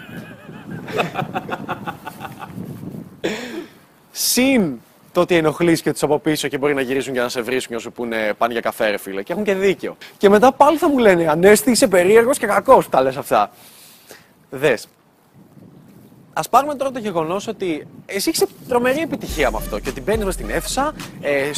Συν 4.11 4.81
το 5.17 5.23
ότι 5.23 5.37
ενοχλείς 5.37 5.83
και 5.83 5.93
τους 5.93 6.03
από 6.03 6.19
πίσω 6.19 6.49
και 6.49 6.59
μπορεί 6.59 6.75
να 6.75 6.81
γυρίσουν 6.81 7.13
για 7.13 7.23
να 7.23 7.29
σε 7.29 7.41
βρίσκουν 7.41 7.69
και 7.69 7.75
να 7.75 7.81
σου 7.81 7.93
πούνε 7.93 8.35
πάνε 8.39 8.53
για 8.53 8.63
καφέ, 8.63 8.91
ρε 8.91 8.97
φίλε. 8.99 9.23
Και 9.23 9.33
έχουν 9.33 9.45
και 9.45 9.55
δίκιο. 9.55 9.97
Και 10.19 10.29
μετά 10.29 10.53
πάλι 10.53 10.79
θα 10.79 10.89
μου 10.89 10.99
λένε 10.99 11.29
Ανέστη, 11.29 11.71
είσαι 11.71 11.89
περίεργος 11.89 12.39
και 12.39 12.47
κακός 12.47 12.85
που 12.85 12.91
τα 12.91 13.03
λες 13.03 13.17
αυτά. 13.17 13.51
Δες. 14.51 14.89
Α 16.33 16.41
πάρουμε 16.41 16.75
τώρα 16.75 16.91
το 16.91 16.99
γεγονός 16.99 17.47
ότι 17.47 17.87
εσύ 18.07 18.29
έχεις 18.29 18.45
τρομερή 18.69 19.01
επιτυχία 19.01 19.51
με 19.51 19.57
αυτό 19.57 19.79
και 19.79 19.89
ότι 19.89 20.01
μπαίνει 20.01 20.25
μες 20.25 20.35
στην 20.35 20.51
αίθουσα, 20.51 20.95
ε, 21.21 21.51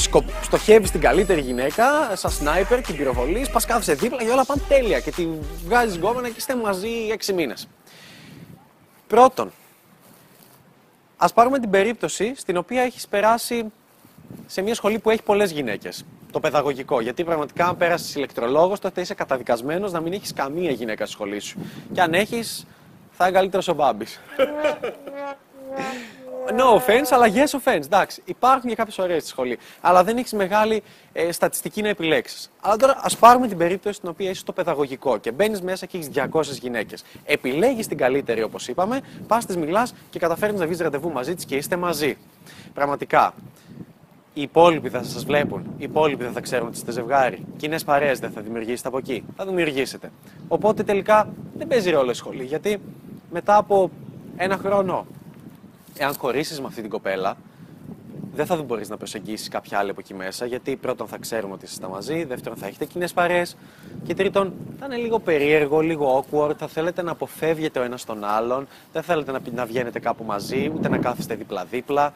στοχεύεις 0.42 0.90
την 0.90 1.00
καλύτερη 1.00 1.40
γυναίκα, 1.40 1.84
σαν 2.14 2.30
σνάιπερ, 2.30 2.80
την 2.80 2.96
πυροβολείς, 2.96 3.50
πας 3.50 3.64
κάθεσαι 3.64 3.94
δίπλα 3.94 4.24
και 4.24 4.30
όλα 4.30 4.44
πάνε 4.44 4.62
τέλεια 4.68 5.00
και 5.00 5.10
τη 5.10 5.26
βγάζεις 5.66 5.96
γκόμενα 5.96 6.28
και 6.28 6.34
είστε 6.36 6.56
μαζί 6.56 6.88
6 7.12 7.32
μήνες. 7.32 7.68
Πρώτον, 9.06 9.52
Α 11.20 11.32
πάρουμε 11.32 11.58
την 11.58 11.70
περίπτωση 11.70 12.32
στην 12.36 12.56
οποία 12.56 12.82
έχεις 12.82 13.08
περάσει 13.08 13.72
σε 14.46 14.62
μια 14.62 14.74
σχολή 14.74 14.98
που 14.98 15.10
έχει 15.10 15.22
πολλές 15.22 15.50
γυναίκες. 15.50 16.04
Το 16.32 16.40
παιδαγωγικό. 16.40 17.00
Γιατί 17.00 17.24
πραγματικά, 17.24 17.66
αν 17.66 17.76
πέρασες 17.76 18.14
ηλεκτρολόγος, 18.14 18.80
τότε 18.80 19.00
είσαι 19.00 19.14
καταδικασμένος 19.14 19.92
να 19.92 20.00
μην 20.00 20.12
έχεις 20.12 20.32
καμία 20.32 20.70
γυναίκα 20.70 21.04
στη 21.04 21.14
σχολή 21.14 21.40
σου. 21.40 21.58
Και 21.92 22.00
αν 22.00 22.14
έχεις, 22.14 22.66
θα 23.10 23.26
είναι 23.26 23.36
καλύτερος 23.36 23.68
ο 23.68 23.74
Μπάμπης. 23.74 24.20
No 26.56 26.78
offense, 26.78 27.08
αλλά 27.10 27.26
yes 27.34 27.58
offense. 27.58 27.84
Εντάξει, 27.84 28.22
υπάρχουν 28.24 28.68
και 28.68 28.76
κάποιες 28.76 28.98
ωραίες 28.98 29.20
στη 29.20 29.30
σχολή. 29.30 29.58
Αλλά 29.80 30.04
δεν 30.04 30.16
έχεις 30.16 30.32
μεγάλη 30.32 30.82
ε, 31.12 31.32
στατιστική 31.32 31.82
να 31.82 31.88
επιλέξεις. 31.88 32.50
Αλλά 32.60 32.76
τώρα 32.76 33.00
ας 33.02 33.16
πάρουμε 33.16 33.48
την 33.48 33.58
περίπτωση 33.58 33.94
στην 33.94 34.08
οποία 34.08 34.30
είσαι 34.30 34.40
στο 34.40 34.52
παιδαγωγικό 34.52 35.18
και 35.18 35.32
μπαίνεις 35.32 35.62
μέσα 35.62 35.86
και 35.86 35.96
έχεις 35.96 36.10
200 36.14 36.42
γυναίκες. 36.60 37.04
Επιλέγεις 37.24 37.86
την 37.86 37.96
καλύτερη, 37.96 38.42
όπως 38.42 38.68
είπαμε, 38.68 39.00
πας 39.26 39.46
της 39.46 39.56
μιλάς 39.56 39.94
και 40.10 40.18
καταφέρνεις 40.18 40.60
να 40.60 40.66
βγεις 40.66 40.78
ραντεβού 40.78 41.12
μαζί 41.12 41.34
της 41.34 41.44
και 41.44 41.56
είστε 41.56 41.76
μαζί. 41.76 42.16
Πραγματικά. 42.74 43.34
Οι 44.34 44.42
υπόλοιποι 44.42 44.88
θα 44.88 45.02
σας 45.02 45.24
βλέπουν, 45.24 45.60
οι 45.76 45.84
υπόλοιποι 45.84 46.24
δεν 46.24 46.32
θα 46.32 46.40
ξέρουν 46.40 46.66
ότι 46.66 46.76
είστε 46.76 46.92
ζευγάρι. 46.92 47.44
Κοινέ 47.56 47.78
παρέες 47.84 48.18
δεν 48.18 48.30
θα 48.30 48.40
δημιουργήσετε 48.40 48.88
από 48.88 48.98
εκεί. 48.98 49.24
Θα 49.36 49.44
δημιουργήσετε. 49.44 50.10
Οπότε 50.48 50.82
τελικά 50.82 51.28
δεν 51.56 51.66
παίζει 51.66 51.90
ρόλο 51.90 52.10
η 52.10 52.14
σχολή. 52.14 52.44
Γιατί 52.44 52.80
μετά 53.30 53.56
από 53.56 53.90
ένα 54.36 54.56
χρόνο 54.56 55.06
εάν 55.98 56.14
χωρίσεις 56.18 56.60
με 56.60 56.66
αυτή 56.66 56.80
την 56.80 56.90
κοπέλα, 56.90 57.36
δεν 58.34 58.46
θα 58.46 58.62
μπορείς 58.62 58.88
να 58.88 58.96
προσεγγίσεις 58.96 59.48
κάποια 59.48 59.78
άλλη 59.78 59.90
από 59.90 60.00
εκεί 60.00 60.14
μέσα, 60.14 60.46
γιατί 60.46 60.76
πρώτον 60.76 61.06
θα 61.06 61.18
ξέρουμε 61.18 61.54
ότι 61.54 61.64
είστε 61.64 61.88
μαζί, 61.88 62.24
δεύτερον 62.24 62.58
θα 62.58 62.66
έχετε 62.66 62.84
κοινές 62.84 63.12
παρέ 63.12 63.42
και 64.04 64.14
τρίτον 64.14 64.54
θα 64.78 64.86
είναι 64.86 64.96
λίγο 64.96 65.18
περίεργο, 65.18 65.80
λίγο 65.80 66.24
awkward, 66.30 66.56
θα 66.56 66.66
θέλετε 66.66 67.02
να 67.02 67.10
αποφεύγετε 67.10 67.78
ο 67.78 67.82
ένας 67.82 68.04
τον 68.04 68.24
άλλον, 68.24 68.66
δεν 68.92 69.02
θέλετε 69.02 69.32
να, 69.32 69.40
να 69.52 69.66
βγαίνετε 69.66 69.98
κάπου 69.98 70.24
μαζί, 70.24 70.72
ούτε 70.74 70.88
να 70.88 70.98
κάθεστε 70.98 71.34
δίπλα-δίπλα. 71.34 72.14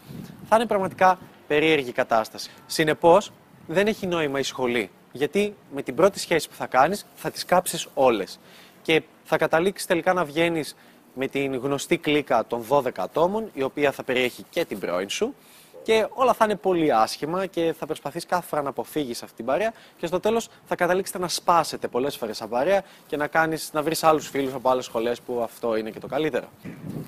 Θα 0.49 0.57
είναι 0.57 0.67
πραγματικά 0.67 1.19
περίεργη 1.47 1.93
κατάσταση. 1.93 2.51
Συνεπώς, 2.67 3.33
δεν 3.67 3.87
έχει 3.87 4.07
νόημα 4.07 4.39
η 4.39 4.43
σχολή. 4.43 4.91
Γιατί 5.13 5.55
με 5.75 5.83
την 5.83 5.95
πρώτη 5.95 6.19
σχέση 6.19 6.49
που 6.49 6.55
θα 6.55 6.67
κάνεις, 6.67 7.07
θα 7.15 7.31
τις 7.31 7.45
κάψεις 7.45 7.89
όλες. 7.95 8.39
Και 8.83 9.03
θα 9.25 9.37
καταλήξεις 9.37 9.87
τελικά 9.87 10.13
να 10.13 10.25
βγαίνεις 10.25 10.77
με 11.15 11.27
την 11.27 11.55
γνωστή 11.55 11.97
κλίκα 11.97 12.47
των 12.47 12.65
12 12.69 12.89
ατόμων, 12.97 13.51
η 13.53 13.63
οποία 13.63 13.93
θα 13.93 14.03
περιέχει 14.03 14.45
και 14.51 14.65
την 14.65 14.79
πρώην 14.79 15.09
σου. 15.09 15.35
Και 15.83 16.07
όλα 16.11 16.33
θα 16.33 16.45
είναι 16.45 16.57
πολύ 16.57 16.93
άσχημα 16.93 17.47
και 17.47 17.75
θα 17.79 17.87
προσπαθείς 17.87 18.27
κάθε 18.27 18.47
φορά 18.47 18.63
να 18.63 18.69
αποφύγεις 18.69 19.23
αυτή 19.23 19.37
την 19.37 19.45
παρέα 19.45 19.73
και 19.97 20.07
στο 20.07 20.21
τέλος 20.21 20.49
θα 20.65 20.75
καταλήξετε 20.75 21.19
να 21.19 21.29
σπάσετε 21.29 21.89
πολλές 21.89 22.17
φορές 22.17 22.37
σαν 22.37 22.49
παρέα 22.49 22.83
και 23.07 23.17
να, 23.17 23.27
κάνεις, 23.27 23.71
να 23.73 23.83
βρεις 23.83 24.03
άλλους 24.03 24.29
φίλους 24.29 24.55
από 24.55 24.69
άλλες 24.69 24.85
σχολές 24.85 25.21
που 25.21 25.41
αυτό 25.43 25.77
είναι 25.77 25.91
και 25.91 25.99
το 25.99 26.07
καλύτερο. 26.07 26.47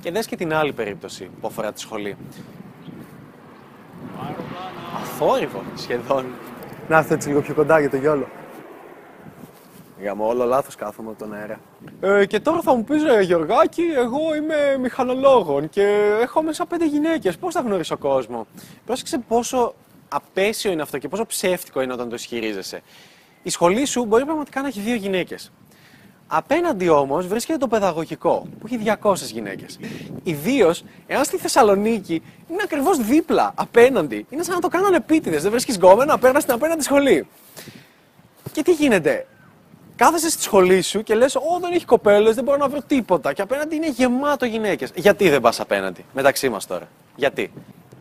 Και 0.00 0.10
δες 0.10 0.26
και 0.26 0.36
την 0.36 0.54
άλλη 0.54 0.72
περίπτωση 0.72 1.30
που 1.40 1.46
αφορά 1.46 1.72
τη 1.72 1.80
σχολή. 1.80 2.16
Αθόρυβο 5.02 5.62
σχεδόν. 5.74 6.26
Να 6.88 6.98
έρθω 6.98 7.14
έτσι 7.14 7.28
λίγο 7.28 7.40
πιο 7.40 7.54
κοντά 7.54 7.80
για 7.80 7.90
το 7.90 7.96
γιόλο. 7.96 8.26
Για 10.00 10.14
όλο 10.18 10.44
λάθος 10.44 10.74
κάθομαι 10.74 11.10
από 11.10 11.18
τον 11.18 11.34
αέρα. 11.34 11.60
Ε, 12.00 12.26
και 12.26 12.40
τώρα 12.40 12.60
θα 12.60 12.74
μου 12.74 12.84
πεις, 12.84 13.04
ε, 13.04 13.20
Γεωργάκη, 13.20 13.82
εγώ 13.82 14.34
είμαι 14.34 14.76
μηχανολόγων 14.80 15.68
και 15.68 16.16
έχω 16.20 16.42
μέσα 16.42 16.66
πέντε 16.66 16.86
γυναίκες. 16.86 17.36
Πώς 17.36 17.54
θα 17.54 17.60
γνωρίσω 17.60 17.96
κόσμος; 17.96 18.44
Πρόσεξε 18.86 19.18
πόσο 19.18 19.74
απέσιο 20.08 20.72
είναι 20.72 20.82
αυτό 20.82 20.98
και 20.98 21.08
πόσο 21.08 21.26
ψεύτικο 21.26 21.80
είναι 21.80 21.92
όταν 21.92 22.08
το 22.08 22.14
ισχυρίζεσαι. 22.14 22.82
Η 23.42 23.50
σχολή 23.50 23.84
σου 23.84 24.04
μπορεί 24.04 24.24
πραγματικά 24.24 24.60
να 24.60 24.68
έχει 24.68 24.80
δύο 24.80 24.94
γυναίκες. 24.94 25.52
Απέναντι 26.26 26.88
όμως 26.88 27.26
βρίσκεται 27.26 27.58
το 27.58 27.68
παιδαγωγικό, 27.68 28.46
που 28.60 28.66
έχει 28.66 28.76
200 29.02 29.14
γυναίκες. 29.32 29.78
Ιδίως 30.22 30.84
εάν 31.06 31.24
στη 31.24 31.36
Θεσσαλονίκη 31.36 32.22
είναι 32.50 32.60
ακριβώς 32.64 32.98
δίπλα, 32.98 33.52
απέναντι. 33.54 34.26
Είναι 34.30 34.42
σαν 34.42 34.54
να 34.54 34.60
το 34.60 34.68
κάνανε 34.68 34.96
επίτηδες. 34.96 35.42
Δεν 35.42 35.50
βρίσκεις 35.50 35.76
γκόμενα, 35.76 36.18
παίρνει 36.18 36.40
στην 36.40 36.54
απέναντι 36.54 36.82
σχολή. 36.82 37.26
Και 38.52 38.62
τι 38.62 38.72
γίνεται, 38.72 39.26
κάθεσαι 39.96 40.30
στη 40.30 40.42
σχολή 40.42 40.82
σου 40.82 41.02
και 41.02 41.14
λες: 41.14 41.36
Ω, 41.36 41.58
δεν 41.60 41.72
έχει 41.72 41.84
κοπέλες, 41.84 42.34
δεν 42.34 42.44
μπορώ 42.44 42.56
να 42.56 42.68
βρω 42.68 42.80
τίποτα. 42.86 43.32
Και 43.32 43.42
απέναντι 43.42 43.76
είναι 43.76 43.88
γεμάτο 43.88 44.44
γυναίκες. 44.44 44.90
Γιατί 44.94 45.28
δεν 45.28 45.40
πας 45.40 45.60
απέναντι, 45.60 46.04
μεταξύ 46.12 46.48
μας 46.48 46.66
τώρα; 46.66 46.88
Γιατί; 47.16 47.52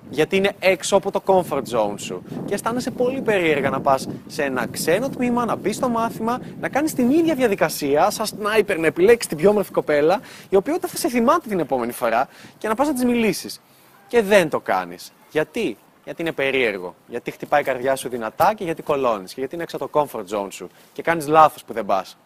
Γιατί 0.09 0.35
είναι 0.35 0.51
έξω 0.59 0.95
από 0.95 1.11
το 1.11 1.21
comfort 1.25 1.63
zone 1.71 1.95
σου. 1.95 2.23
Και 2.45 2.53
αισθάνεσαι 2.53 2.91
πολύ 2.91 3.21
περίεργα 3.21 3.69
να 3.69 3.81
πας 3.81 4.07
σε 4.27 4.43
ένα 4.43 4.67
ξένο 4.71 5.09
τμήμα, 5.09 5.45
να 5.45 5.55
μπεις 5.55 5.75
στο 5.75 5.89
μάθημα, 5.89 6.39
να 6.59 6.69
κάνεις 6.69 6.93
την 6.93 7.11
ίδια 7.11 7.35
διαδικασία, 7.35 8.09
σαν 8.09 8.25
sniper, 8.25 8.75
να 8.79 8.87
επιλέξεις 8.87 9.27
την 9.27 9.37
πιο 9.37 9.49
όμορφη 9.49 9.71
κοπέλα, 9.71 10.19
η 10.49 10.55
οποία 10.55 10.73
ούτε 10.73 10.87
θα 10.87 10.97
σε 10.97 11.09
θυμάται 11.09 11.49
την 11.49 11.59
επόμενη 11.59 11.91
φορά 11.91 12.27
και 12.57 12.67
να 12.67 12.75
πας 12.75 12.87
να 12.87 12.93
της 12.93 13.03
μιλήσεις. 13.03 13.61
Και 14.07 14.21
δεν 14.21 14.49
το 14.49 14.59
κάνεις. 14.59 15.11
Γιατί; 15.31 15.77
Γιατί 16.03 16.21
είναι 16.21 16.31
περίεργο. 16.31 16.95
Γιατί 17.07 17.31
χτυπάει 17.31 17.61
η 17.61 17.63
καρδιά 17.63 17.95
σου 17.95 18.09
δυνατά 18.09 18.53
και 18.53 18.63
γιατί 18.63 18.81
κολώνει. 18.81 19.25
Και 19.25 19.33
γιατί 19.37 19.55
είναι 19.55 19.63
έξω 19.63 19.77
από 19.77 19.87
το 19.87 19.99
comfort 19.99 20.37
zone 20.37 20.47
σου. 20.51 20.69
Και 20.93 21.01
κάνεις 21.01 21.27
λάθος 21.27 21.63
που 21.63 21.73
δεν 21.73 21.85
πας. 21.85 22.17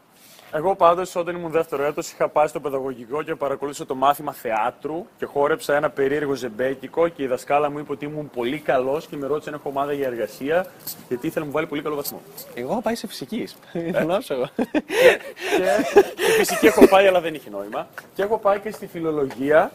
Εγώ 0.51 0.75
πάντως 0.75 1.15
όταν 1.15 1.35
ήμουν 1.35 1.51
δεύτερο 1.51 1.83
έτος 1.83 2.11
είχα 2.11 2.29
πάει 2.29 2.47
στο 2.47 2.59
παιδαγωγικό 2.59 3.23
και 3.23 3.35
παρακολούθησα 3.35 3.85
το 3.85 3.95
μάθημα 3.95 4.33
θεάτρου 4.33 5.05
και 5.17 5.25
χόρεψα 5.25 5.75
ένα 5.75 5.89
περίεργο 5.89 6.33
ζεμπέκικο 6.33 7.07
και 7.07 7.23
η 7.23 7.27
δασκάλα 7.27 7.69
μου 7.71 7.79
είπε 7.79 7.91
ότι 7.91 8.05
ήμουν 8.05 8.29
πολύ 8.29 8.59
καλός 8.59 9.07
και 9.07 9.17
με 9.17 9.27
ρώτησε 9.27 9.49
αν 9.49 9.55
έχω 9.55 9.69
ομάδα 9.69 9.93
για 9.93 10.07
εργασία 10.07 10.65
γιατί 11.07 11.27
ήθελα 11.27 11.45
να 11.45 11.51
μου 11.51 11.55
βάλει 11.55 11.67
πολύ 11.67 11.81
καλό 11.81 11.95
βαθμό. 11.95 12.21
Εγώ 12.53 12.71
έχω 12.71 12.81
πάει 12.81 12.95
σε 12.95 13.07
φυσικής. 13.07 13.57
Ήταν 13.73 14.11
άψογο. 14.11 14.49
και, 14.55 16.01
και 16.15 16.31
φυσική 16.37 16.65
έχω 16.65 16.87
πάει 16.87 17.07
αλλά 17.07 17.21
δεν 17.21 17.33
είχε 17.33 17.49
νόημα. 17.49 17.87
Και 18.15 18.21
έχω 18.21 18.37
πάει 18.37 18.59
και 18.59 18.71
στη 18.71 18.87
φιλολογία. 18.87 19.71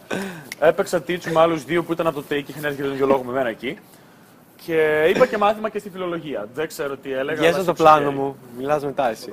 Έπαιξα 0.60 1.02
τίτσου 1.02 1.32
με 1.32 1.40
άλλους 1.40 1.64
δύο 1.64 1.84
που 1.84 1.92
ήταν 1.92 2.06
από 2.06 2.16
το 2.16 2.22
ΤΕΙ 2.22 2.42
και 2.42 2.50
είχαν 2.50 2.64
έρθει 2.64 2.82
για 2.82 2.98
τον 2.98 3.08
λόγο 3.08 3.22
με 3.22 3.32
μένα 3.32 3.48
εκεί. 3.48 3.78
Και 4.66 5.06
είπα 5.14 5.26
και 5.26 5.38
μάθημα 5.38 5.68
και 5.68 5.78
στη 5.78 5.90
φιλολογία. 5.90 6.48
Δεν 6.54 6.68
ξέρω 6.68 6.96
τι 6.96 7.12
έλεγα. 7.12 7.48
Γεια 7.48 7.64
το 7.64 7.72
πλάνο 7.72 8.12
μου. 8.12 8.36
Μιλάς 8.56 8.84
μετά 8.84 9.08
εσύ. 9.10 9.32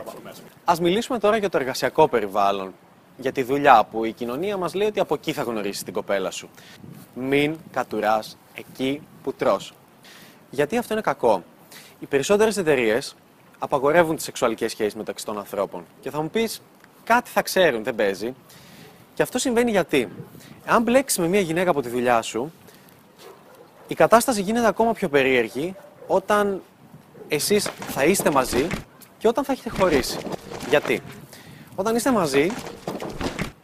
Α 0.65 0.73
μιλήσουμε 0.81 1.19
τώρα 1.19 1.37
για 1.37 1.49
το 1.49 1.57
εργασιακό 1.57 2.07
περιβάλλον. 2.07 2.73
Για 3.17 3.31
τη 3.31 3.43
δουλειά 3.43 3.87
που 3.91 4.05
η 4.05 4.11
κοινωνία 4.11 4.57
μας 4.57 4.73
λέει 4.73 4.87
ότι 4.87 4.99
από 4.99 5.13
εκεί 5.13 5.33
θα 5.33 5.41
γνωρίσει 5.43 5.83
την 5.83 5.93
κοπέλα 5.93 6.31
σου. 6.31 6.49
Μην 7.13 7.55
κατουράς 7.71 8.37
εκεί 8.55 9.01
που 9.23 9.33
τρώ. 9.33 9.59
Γιατί 10.49 10.77
αυτό 10.77 10.93
είναι 10.93 11.01
κακό; 11.01 11.43
Οι 11.99 12.05
περισσότερες 12.05 12.57
εταιρείες 12.57 13.15
απαγορεύουν 13.59 14.15
τις 14.15 14.25
σεξουαλικές 14.25 14.71
σχέσεις 14.71 14.95
μεταξύ 14.95 15.25
των 15.25 15.37
ανθρώπων. 15.37 15.85
Και 16.01 16.09
θα 16.09 16.21
μου 16.21 16.29
πεις, 16.29 16.61
κάτι 17.03 17.29
θα 17.29 17.41
ξέρουν, 17.41 17.83
δεν 17.83 17.95
παίζει. 17.95 18.33
Και 19.13 19.21
αυτό 19.21 19.37
συμβαίνει 19.37 19.71
γιατί; 19.71 20.09
Αν 20.65 20.83
μπλέξεις 20.83 21.19
με 21.19 21.27
μια 21.27 21.39
γυναίκα 21.39 21.69
από 21.69 21.81
τη 21.81 21.89
δουλειά 21.89 22.21
σου, 22.21 22.51
η 23.89 23.95
κατάσταση 23.95 24.41
γίνεται 24.41 24.67
ακόμα 24.67 24.93
πιο 24.93 25.09
περίεργη 25.09 25.75
όταν 26.07 26.61
εσείς 27.27 27.69
θα 27.89 28.03
είστε 28.03 28.31
μαζί 28.31 28.67
και 29.17 29.27
όταν 29.27 29.43
θα 29.43 29.51
έχετε 29.51 29.69
χωρίσει. 29.69 30.17
Γιατί; 30.69 31.01
Όταν 31.75 31.95
είστε 31.95 32.11
μαζί, 32.11 32.51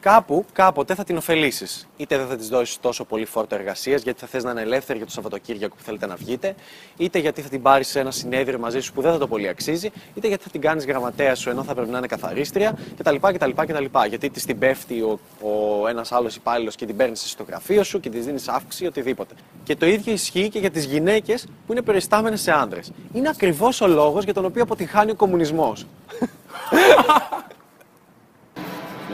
κάπου, 0.09 0.45
κάποτε 0.53 0.95
θα 0.95 1.03
την 1.03 1.17
ωφελήσεις. 1.17 1.88
Είτε 1.97 2.17
δεν 2.17 2.27
θα 2.27 2.35
της 2.35 2.47
δώσεις 2.47 2.79
τόσο 2.79 3.03
πολύ 3.05 3.25
φόρτο 3.25 3.55
εργασίας, 3.55 4.01
γιατί 4.01 4.19
θα 4.19 4.27
θες 4.27 4.43
να 4.43 4.51
είναι 4.51 4.62
ελεύθερη 4.62 4.97
για 4.97 5.07
το 5.07 5.13
Σαββατοκύριακο 5.13 5.75
που 5.75 5.83
θέλετε 5.83 6.05
να 6.05 6.15
βγείτε, 6.15 6.55
είτε 6.97 7.19
γιατί 7.19 7.41
θα 7.41 7.50
την 7.50 7.62
πάρεις 7.62 7.88
σε 7.88 8.00
ένα 8.00 8.12
συνέδριο 8.12 8.59
μαζί 8.59 8.79
σου 8.79 8.93
που 8.93 9.01
δεν 9.01 9.12
θα 9.12 9.17
το 9.17 9.27
πολύ 9.27 9.47
αξίζει, 9.47 9.91
είτε 10.15 10.27
γιατί 10.27 10.43
θα 10.43 10.50
την 10.50 10.62
κάνεις 10.62 10.85
γραμματέα 10.85 11.35
σου 11.35 11.50
ενώ 11.50 11.63
θα 11.63 11.74
πρέπει 11.74 11.89
να 11.89 11.97
είναι 11.97 12.07
καθαρίστρια 12.07 12.77
κτλ. 12.97 13.15
κτλ, 13.15 13.50
κτλ. 13.55 13.85
Γιατί 14.07 14.29
της 14.29 14.45
την 14.45 14.59
πέφτει 14.59 15.01
ο, 15.01 15.19
ο 15.41 15.88
ένας 15.88 16.12
άλλος 16.12 16.35
υπάλληλος 16.35 16.75
και 16.75 16.85
την 16.85 16.95
παίρνεις 16.95 17.29
στο 17.29 17.43
γραφείο 17.43 17.83
σου 17.83 18.00
και 18.00 18.09
της 18.09 18.25
δίνεις 18.25 18.47
αύξηση 18.47 18.85
οτιδήποτε. 18.85 19.33
Και 19.63 19.75
το 19.75 19.85
ίδιο 19.85 20.13
ισχύει 20.13 20.50
και 20.50 20.59
για 20.59 20.71
τις 20.71 20.85
γυναίκες 20.85 21.47
που 21.65 21.71
είναι 21.71 21.81
περιστάμενες 21.81 22.41
σε 22.41 22.51
άντρες. 22.51 22.91
Είναι 23.13 23.29
ακριβώς 23.29 23.81
ο 23.81 23.88
λόγος 23.88 24.24
για 24.24 24.33
τον 24.33 24.45
οποίο 24.45 24.63
αποτυχάνει 24.63 25.12
ο 25.12 25.15
κομμουνισμός. 25.15 25.85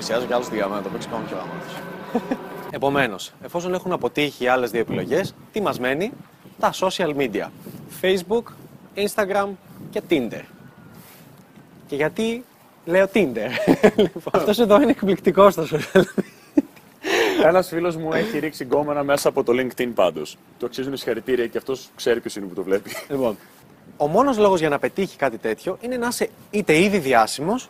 Πλησιάζω 0.02 0.26
κι 0.26 0.34
άλλος 0.34 0.46
στη 0.46 0.56
γραμμή, 0.56 0.74
να 0.74 0.82
το 0.82 0.90
παίξεις 0.90 1.12
πάνω 1.12 1.26
πιο 1.26 1.38
γαμάτο. 1.38 2.36
Επομένως, 2.72 3.32
εφόσον 3.44 3.74
έχουν 3.74 3.92
αποτύχει 3.92 4.44
οι 4.44 4.48
άλλες 4.48 4.72
δύο 4.72 4.80
επιλογές, 4.80 5.34
τι 5.52 5.62
μας 5.62 5.80
μένει, 5.80 6.12
τα 6.60 6.74
social 6.74 7.16
media. 7.16 7.48
Facebook, 8.02 8.44
Instagram 8.96 9.48
και 9.90 10.02
Tinder. 10.10 10.42
Και 11.88 11.96
γιατί 11.96 12.44
λέω 12.86 13.08
Tinder; 13.14 13.50
λοιπόν, 13.96 14.24
αυτός 14.32 14.60
εδώ 14.60 14.82
είναι 14.82 14.92
εκπληκτικός 14.92 15.54
στα 15.54 15.68
social 15.72 16.00
media. 16.00 16.24
Ένας 17.44 17.68
φίλος 17.68 17.96
μου 17.96 18.14
έχει 18.14 18.40
ρίξει 18.40 18.64
γκόμενα 18.64 19.04
μέσα 19.04 19.30
από 19.30 19.44
το 19.44 19.54
LinkedIn 19.56 19.92
πάντως. 19.96 20.38
Το 20.60 20.66
αξίζουν 20.66 20.98
συγχαρητήρια 20.98 21.48
και 21.48 21.58
αυτός 21.58 21.90
ξέρει 21.96 22.20
ποιος 22.20 22.36
είναι 22.36 22.46
που 22.46 22.54
το 22.54 22.64
βλέπει. 22.64 22.92
Λοιπόν, 23.10 23.38
ο 23.98 24.08
μόνος 24.08 24.38
λόγος 24.38 24.60
για 24.60 24.70
να 24.70 24.80
πετύχει 24.80 25.18
κάτι 25.18 25.38
τέτοιο 25.38 25.78
είναι 25.82 25.98
να 25.98 26.08
είσαι 26.08 26.30
είτε 26.52 26.80
ήδη 26.80 26.98
διάσημος 26.98 27.70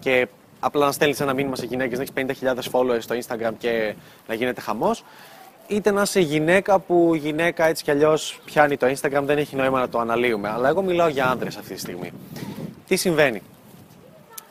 και 0.00 0.28
απλά 0.64 0.86
να 0.86 0.92
στέλνεις 0.92 1.20
ένα 1.20 1.32
μήνυμα 1.32 1.56
σε 1.56 1.66
γυναίκες, 1.66 1.98
να 1.98 2.04
έχεις 2.24 2.40
50.000 2.42 2.70
followers 2.72 3.00
στο 3.00 3.14
Instagram 3.14 3.52
και 3.58 3.94
να 4.26 4.34
γίνεται 4.34 4.60
χαμός. 4.60 5.04
Είτε 5.66 5.90
να 5.90 6.02
είσαι 6.02 6.20
γυναίκα 6.20 6.78
που 6.78 7.14
γυναίκα 7.14 7.66
έτσι 7.66 7.84
κι 7.84 7.90
αλλιώς 7.90 8.40
πιάνει 8.44 8.76
το 8.76 8.86
Instagram, 8.86 9.22
δεν 9.24 9.38
έχει 9.38 9.56
νόημα 9.56 9.80
να 9.80 9.88
το 9.88 9.98
αναλύουμε. 9.98 10.48
Αλλά 10.48 10.68
εγώ 10.68 10.82
μιλάω 10.82 11.08
για 11.08 11.30
άντρε 11.30 11.48
αυτή 11.48 11.74
τη 11.74 11.80
στιγμή. 11.80 12.12
Τι 12.86 12.96
συμβαίνει; 12.96 13.42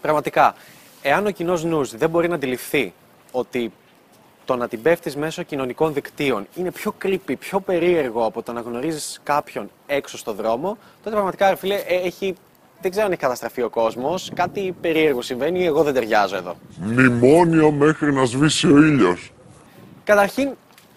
Πραγματικά, 0.01 0.55
εάν 1.01 1.25
ο 1.25 1.29
κοινός 1.29 1.63
νους 1.63 1.95
δεν 1.95 2.09
μπορεί 2.09 2.27
να 2.27 2.35
αντιληφθεί 2.35 2.93
ότι 3.31 3.71
το 4.45 4.55
να 4.55 4.67
την 4.67 4.81
πέφτεις 4.81 5.15
μέσω 5.15 5.43
κοινωνικών 5.43 5.93
δικτύων 5.93 6.47
είναι 6.55 6.71
πιο 6.71 6.95
creepy, 7.03 7.37
πιο 7.39 7.59
περίεργο 7.59 8.25
από 8.25 8.41
το 8.43 8.53
να 8.53 8.61
γνωρίζεις 8.61 9.19
κάποιον 9.23 9.69
έξω 9.85 10.17
στο 10.17 10.33
δρόμο, 10.33 10.77
τότε 10.97 11.09
πραγματικά, 11.09 11.49
ρε 11.49 11.55
φίλε, 11.55 11.75
ε, 11.75 11.95
έχει 11.95 12.35
δεν 12.81 12.91
ξέρω 12.91 13.05
αν 13.05 13.11
έχει 13.11 13.21
καταστραφεί 13.21 13.61
ο 13.61 13.69
κόσμος. 13.69 14.31
Κάτι 14.35 14.75
περίεργο 14.81 15.21
συμβαίνει. 15.21 15.65
Εγώ 15.65 15.83
δεν 15.83 15.93
ταιριάζω 15.93 16.35
εδώ. 16.35 16.55
Μνημόνιο 16.79 17.71
μέχρι 17.71 18.13
να 18.13 18.25
σβήσει 18.25 18.67
ο 18.67 18.77
ήλιος. 18.77 19.31
Καταρχήν, 20.03 20.49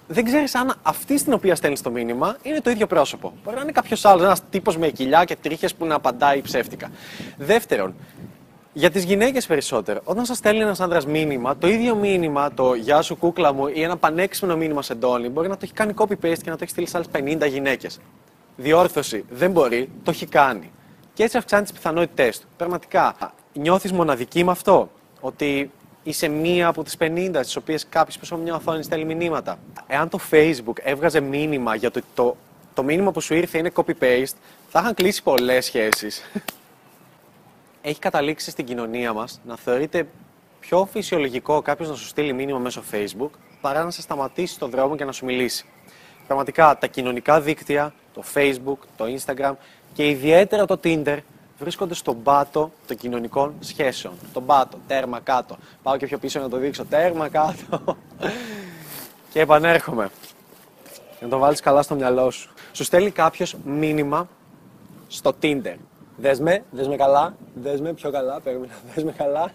δεν 0.08 0.24
ξέρεις 0.24 0.54
αν 0.54 0.74
αυτή 0.82 1.18
στην 1.18 1.32
οποία 1.32 1.54
στέλνεις 1.54 1.80
το 1.80 1.90
μήνυμα 1.90 2.36
είναι 2.42 2.60
το 2.60 2.70
ίδιο 2.70 2.86
πρόσωπο. 2.86 3.32
Μπορεί 3.44 3.56
να 3.56 3.62
είναι 3.62 3.72
κάποιος 3.72 4.04
άλλος, 4.04 4.22
ένας 4.22 4.40
τύπος 4.50 4.76
με 4.76 4.88
κοιλιά 4.88 5.24
και 5.24 5.36
τρίχες 5.42 5.74
που 5.74 5.86
να 5.86 5.94
απαντάει 5.94 6.42
ψεύτικα. 6.42 6.90
Δεύτερον, 7.36 7.94
για 8.72 8.90
τις 8.90 9.04
γυναίκες 9.04 9.46
περισσότερο, 9.46 10.00
όταν 10.04 10.24
σας 10.24 10.36
στέλνει 10.36 10.62
ένας 10.62 10.80
άντρας 10.80 11.06
μήνυμα, 11.06 11.56
το 11.56 11.68
ίδιο 11.68 11.94
μήνυμα, 11.94 12.52
το 12.54 12.74
Γεια 12.74 13.02
σου 13.02 13.16
κούκλα 13.16 13.52
μου 13.52 13.66
ή 13.66 13.82
ένα 13.82 13.96
πανέξυπνο 13.96 14.56
μήνυμα 14.56 14.82
σε 14.82 14.94
ντόνι, 14.94 15.28
μπορεί 15.28 15.48
να 15.48 15.54
το 15.54 15.60
έχει 15.62 15.72
κάνει 15.72 15.92
copy-paste 15.96 16.38
και 16.42 16.50
να 16.50 16.56
το 16.56 16.58
έχει 16.60 16.70
στείλει 16.70 16.88
σε 16.88 16.96
άλλες 16.96 17.08
50 17.12 17.48
γυναίκες. 17.48 17.98
Διόρθωση. 18.56 19.24
Δεν 19.30 19.50
μπορεί, 19.50 19.88
το 20.02 20.10
έχει 20.10 20.26
κάνει 20.26 20.70
και 21.16 21.22
έτσι 21.22 21.36
αυξάνεις 21.36 21.70
τις 21.70 21.78
πιθανότητές 21.78 22.40
του. 22.40 22.46
Πραγματικά, 22.56 23.16
νιώθεις 23.52 23.92
μοναδική 23.92 24.44
με 24.44 24.50
αυτό, 24.50 24.90
ότι 25.20 25.70
είσαι 26.02 26.28
μία 26.28 26.66
από 26.68 26.82
τις 26.82 26.96
50 26.98 27.30
στις 27.42 27.56
οποίες 27.56 27.86
κάποιος 27.88 28.18
πίσω 28.18 28.34
από 28.34 28.42
μια 28.42 28.54
οθόνη 28.54 28.82
στέλνει 28.82 29.14
μηνύματα. 29.14 29.58
Εάν 29.86 30.08
το 30.08 30.18
Facebook 30.30 30.78
έβγαζε 30.82 31.20
μήνυμα 31.20 31.74
για 31.74 31.90
το, 31.90 32.00
το, 32.14 32.36
το 32.74 32.82
μήνυμα 32.82 33.12
που 33.12 33.20
σου 33.20 33.34
ήρθε 33.34 33.58
είναι 33.58 33.70
copy-paste, 33.74 34.36
θα 34.68 34.80
είχαν 34.80 34.94
κλείσει 34.94 35.22
πολλές 35.22 35.64
σχέσεις. 35.64 36.22
Έχει 37.82 37.98
καταλήξει 37.98 38.50
στην 38.50 38.64
κοινωνία 38.64 39.12
μας 39.12 39.40
να 39.46 39.56
θεωρείται 39.56 40.06
πιο 40.60 40.88
φυσιολογικό 40.92 41.62
κάποιος 41.62 41.88
να 41.88 41.94
σου 41.94 42.06
στείλει 42.06 42.32
μήνυμα 42.32 42.58
μέσω 42.58 42.82
Facebook 42.92 43.30
παρά 43.60 43.84
να 43.84 43.90
σε 43.90 44.00
σταματήσει 44.00 44.54
στον 44.54 44.70
δρόμο 44.70 44.96
και 44.96 45.04
να 45.04 45.12
σου 45.12 45.24
μιλήσει. 45.24 45.64
Πραγματικά 46.26 46.78
τα 46.78 46.86
κοινωνικά 46.86 47.40
δίκτυα, 47.40 47.94
το 48.14 48.22
Facebook, 48.34 48.78
το 48.96 49.04
Instagram 49.04 49.52
και 49.96 50.08
ιδιαίτερα 50.08 50.64
το 50.64 50.80
Tinder 50.84 51.18
βρίσκονται 51.58 51.94
στον 51.94 52.22
πάτο 52.22 52.70
των 52.86 52.96
κοινωνικών 52.96 53.54
σχέσεων. 53.60 54.14
Τον 54.32 54.46
πάτο, 54.46 54.78
τέρμα 54.86 55.20
κάτω. 55.20 55.56
Πάω 55.82 55.96
και 55.96 56.06
πιο 56.06 56.18
πίσω 56.18 56.40
να 56.40 56.48
το 56.48 56.56
δείξω. 56.56 56.84
Τέρμα 56.84 57.28
κάτω. 57.28 57.96
και 59.32 59.40
επανέρχομαι. 59.40 60.10
Να 61.20 61.28
το 61.28 61.38
βάλεις 61.38 61.60
καλά 61.60 61.82
στο 61.82 61.94
μυαλό 61.94 62.30
σου. 62.30 62.50
Σου 62.72 62.84
στέλνει 62.84 63.10
κάποιος 63.10 63.56
μήνυμα 63.64 64.28
στο 65.08 65.34
Tinder. 65.42 65.74
Δες 66.16 66.40
με, 66.40 66.64
δες 66.70 66.88
με 66.88 66.96
καλά, 66.96 67.36
δες 67.54 67.80
με 67.80 67.92
πιο 67.92 68.10
καλά, 68.10 68.40
περίμενα, 68.40 68.72
δες 68.94 69.04
με 69.04 69.12
καλά, 69.12 69.50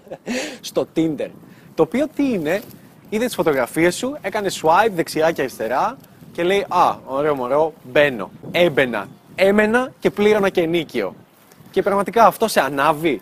στο 0.62 0.88
Tinder. 0.96 1.30
Το 1.76 1.84
οποίο 1.84 2.08
τι 2.16 2.32
είναι, 2.32 2.62
είδε 3.10 3.26
τις 3.26 3.36
φωτογραφίες 3.36 3.96
σου, 3.96 4.18
έκανε 4.22 4.50
swipe 4.62 4.92
δεξιά 4.94 5.32
και 5.32 5.42
αριστερά 5.42 5.98
και 6.32 6.44
λέει 6.44 6.66
«Α, 6.70 6.98
ωραίο 7.06 7.36
μωρό, 7.36 7.74
μπαίνω». 7.84 8.32
Έμπαινα 8.52 9.08
έμενα 9.42 9.92
και 10.00 10.10
πλήρωνα 10.10 10.50
και 10.50 10.62
ενίκιο. 10.62 11.16
Και 11.72 11.82
πραγματικά 11.82 12.26
αυτό 12.26 12.48
σε 12.48 12.60
ανάβει. 12.60 13.22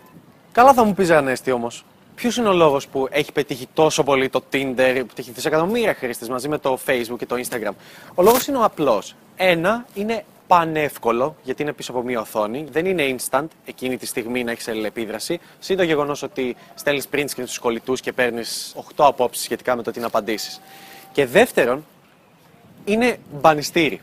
Καλά 0.52 0.74
θα 0.74 0.84
μου 0.84 0.94
πει 0.94 1.14
Ανέστη 1.14 1.52
όμως. 1.52 1.86
Ποιος 2.16 2.38
είναι 2.38 2.48
ο 2.48 2.54
λόγος 2.54 2.88
που 2.88 3.08
έχει 3.12 3.32
πετύχει 3.32 3.68
τόσο 3.74 4.04
πολύ 4.04 4.30
το 4.30 4.44
Tinder, 4.54 5.04
που 5.08 5.14
έχει 5.16 5.32
δισεκατομμύρια 5.32 5.94
χρήστες 5.94 6.30
μαζί 6.30 6.48
με 6.48 6.58
το 6.58 6.78
Facebook 6.86 7.18
και 7.18 7.26
το 7.26 7.36
Instagram; 7.36 7.72
Ο 8.16 8.22
λόγος 8.22 8.48
είναι 8.48 8.58
ο 8.58 8.64
απλός. 8.64 9.16
Ένα, 9.36 9.86
είναι 9.94 10.26
πανεύκολο, 10.48 11.36
γιατί 11.44 11.62
είναι 11.62 11.74
πίσω 11.74 11.92
από 11.92 12.02
μία 12.02 12.20
οθόνη. 12.20 12.68
Δεν 12.72 12.86
είναι 12.86 13.16
instant 13.16 13.48
εκείνη 13.66 13.98
τη 13.98 14.06
στιγμή 14.06 14.44
να 14.44 14.52
έχεις 14.52 14.68
αλληλεπίδραση. 14.68 15.40
Συν 15.60 15.78
το 15.78 15.84
γεγονός 15.84 16.24
ότι 16.24 16.56
στέλνεις 16.76 17.08
print 17.12 17.20
screen 17.20 17.44
στους 17.44 17.60
κολλητούς 17.60 18.02
και 18.02 18.14
παίρνεις 18.14 18.76
8 18.76 19.06
απόψεις 19.06 19.44
σχετικά 19.44 19.76
με 19.76 19.84
το 19.84 19.92
τι 19.92 20.00
να 20.00 20.08
απαντήσεις. 20.08 20.62
Και 21.12 21.26
δεύτερον, 21.26 21.86
είναι 22.86 23.18
μπανιστήρι. 23.42 24.02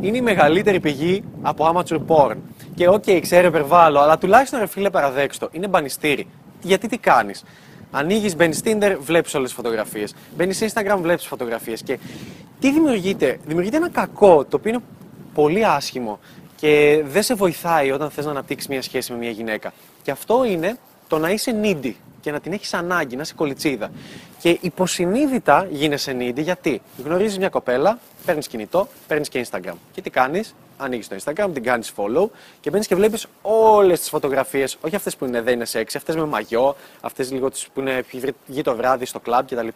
Είναι 0.00 0.16
η 0.16 0.20
μεγαλύτερη 0.20 0.80
πηγή 0.80 1.24
από 1.42 1.72
amateur 1.74 1.98
porn. 2.06 2.36
Και 2.74 2.88
οκ, 2.88 3.02
okay, 3.06 3.18
ξέρω, 3.22 3.46
υπερβάλλω, 3.46 4.00
αλλά 4.00 4.18
τουλάχιστον 4.18 4.58
ρε 4.58 4.66
φίλε 4.66 4.90
παραδέξου 4.90 5.34
το. 5.34 5.48
Είναι 5.52 5.68
μπανιστήρι. 5.68 6.26
Γιατί 6.62 6.88
τι 6.88 6.98
κάνεις; 6.98 7.44
Ανοίγεις, 7.90 8.36
μπαίνεις 8.36 8.60
Tinder, 8.64 8.96
βλέπεις 9.00 9.34
όλες 9.34 9.48
τις 9.48 9.56
φωτογραφίες. 9.56 10.14
Μπαίνεις 10.36 10.62
Instagram, 10.62 10.98
βλέπεις 11.00 11.26
φωτογραφίες. 11.26 11.82
Και 11.82 11.98
τι 12.60 12.72
δημιουργείται, 12.72 13.38
δημιουργείται 13.46 13.76
ένα 13.76 13.88
κακό 13.88 14.44
το 14.44 14.56
οποίο 14.56 14.70
είναι 14.70 14.82
πολύ 15.34 15.66
άσχημο 15.66 16.18
και 16.56 17.02
δεν 17.06 17.22
σε 17.22 17.34
βοηθάει 17.34 17.90
όταν 17.90 18.10
θες 18.10 18.24
να 18.24 18.30
αναπτύξεις 18.30 18.68
μια 18.68 18.82
σχέση 18.82 19.12
με 19.12 19.18
μια 19.18 19.30
γυναίκα. 19.30 19.72
Και 20.02 20.10
αυτό 20.10 20.44
είναι 20.44 20.78
το 21.08 21.18
να 21.18 21.30
είσαι 21.30 21.60
needy 21.62 21.92
και 22.20 22.30
να 22.30 22.40
την 22.40 22.52
έχεις 22.52 22.74
ανάγκη, 22.74 23.16
να 23.16 23.22
είσαι 23.22 23.34
κολιτσίδα. 23.34 23.90
Και 24.38 24.58
υποσυνείδητα 24.60 25.66
γίνεσαι 25.70 26.16
needy 26.20 26.42
γιατί 26.42 26.80
γνωρίζεις 27.04 27.38
μια 27.38 27.48
κοπέλα, 27.48 27.98
παίρνεις 28.24 28.48
κινητό, 28.48 28.88
παίρνεις 29.06 29.28
και 29.28 29.46
Instagram. 29.50 29.74
Και 29.92 30.00
τι 30.00 30.10
κάνεις, 30.10 30.54
ανοίγεις 30.76 31.08
το 31.08 31.16
Instagram, 31.24 31.50
την 31.52 31.62
κάνεις 31.62 31.92
follow 31.96 32.28
και 32.60 32.70
μπαίνεις 32.70 32.86
και 32.86 32.94
βλέπεις 32.94 33.26
όλες 33.42 33.98
τις 33.98 34.08
φωτογραφίες, 34.08 34.76
όχι 34.80 34.96
αυτές 34.96 35.16
που 35.16 35.24
είναι, 35.24 35.40
δεν 35.40 35.54
είναι 35.54 35.64
σεξ, 35.64 35.96
αυτές 35.96 36.16
με 36.16 36.24
μαγιό, 36.24 36.76
αυτές 37.00 37.32
λίγο 37.32 37.50
που 37.72 37.80
είναι 37.80 38.04
βγει 38.46 38.62
το 38.62 38.76
βράδυ 38.76 39.04
στο 39.04 39.20
κλαμπ 39.20 39.46
κτλ. 39.46 39.68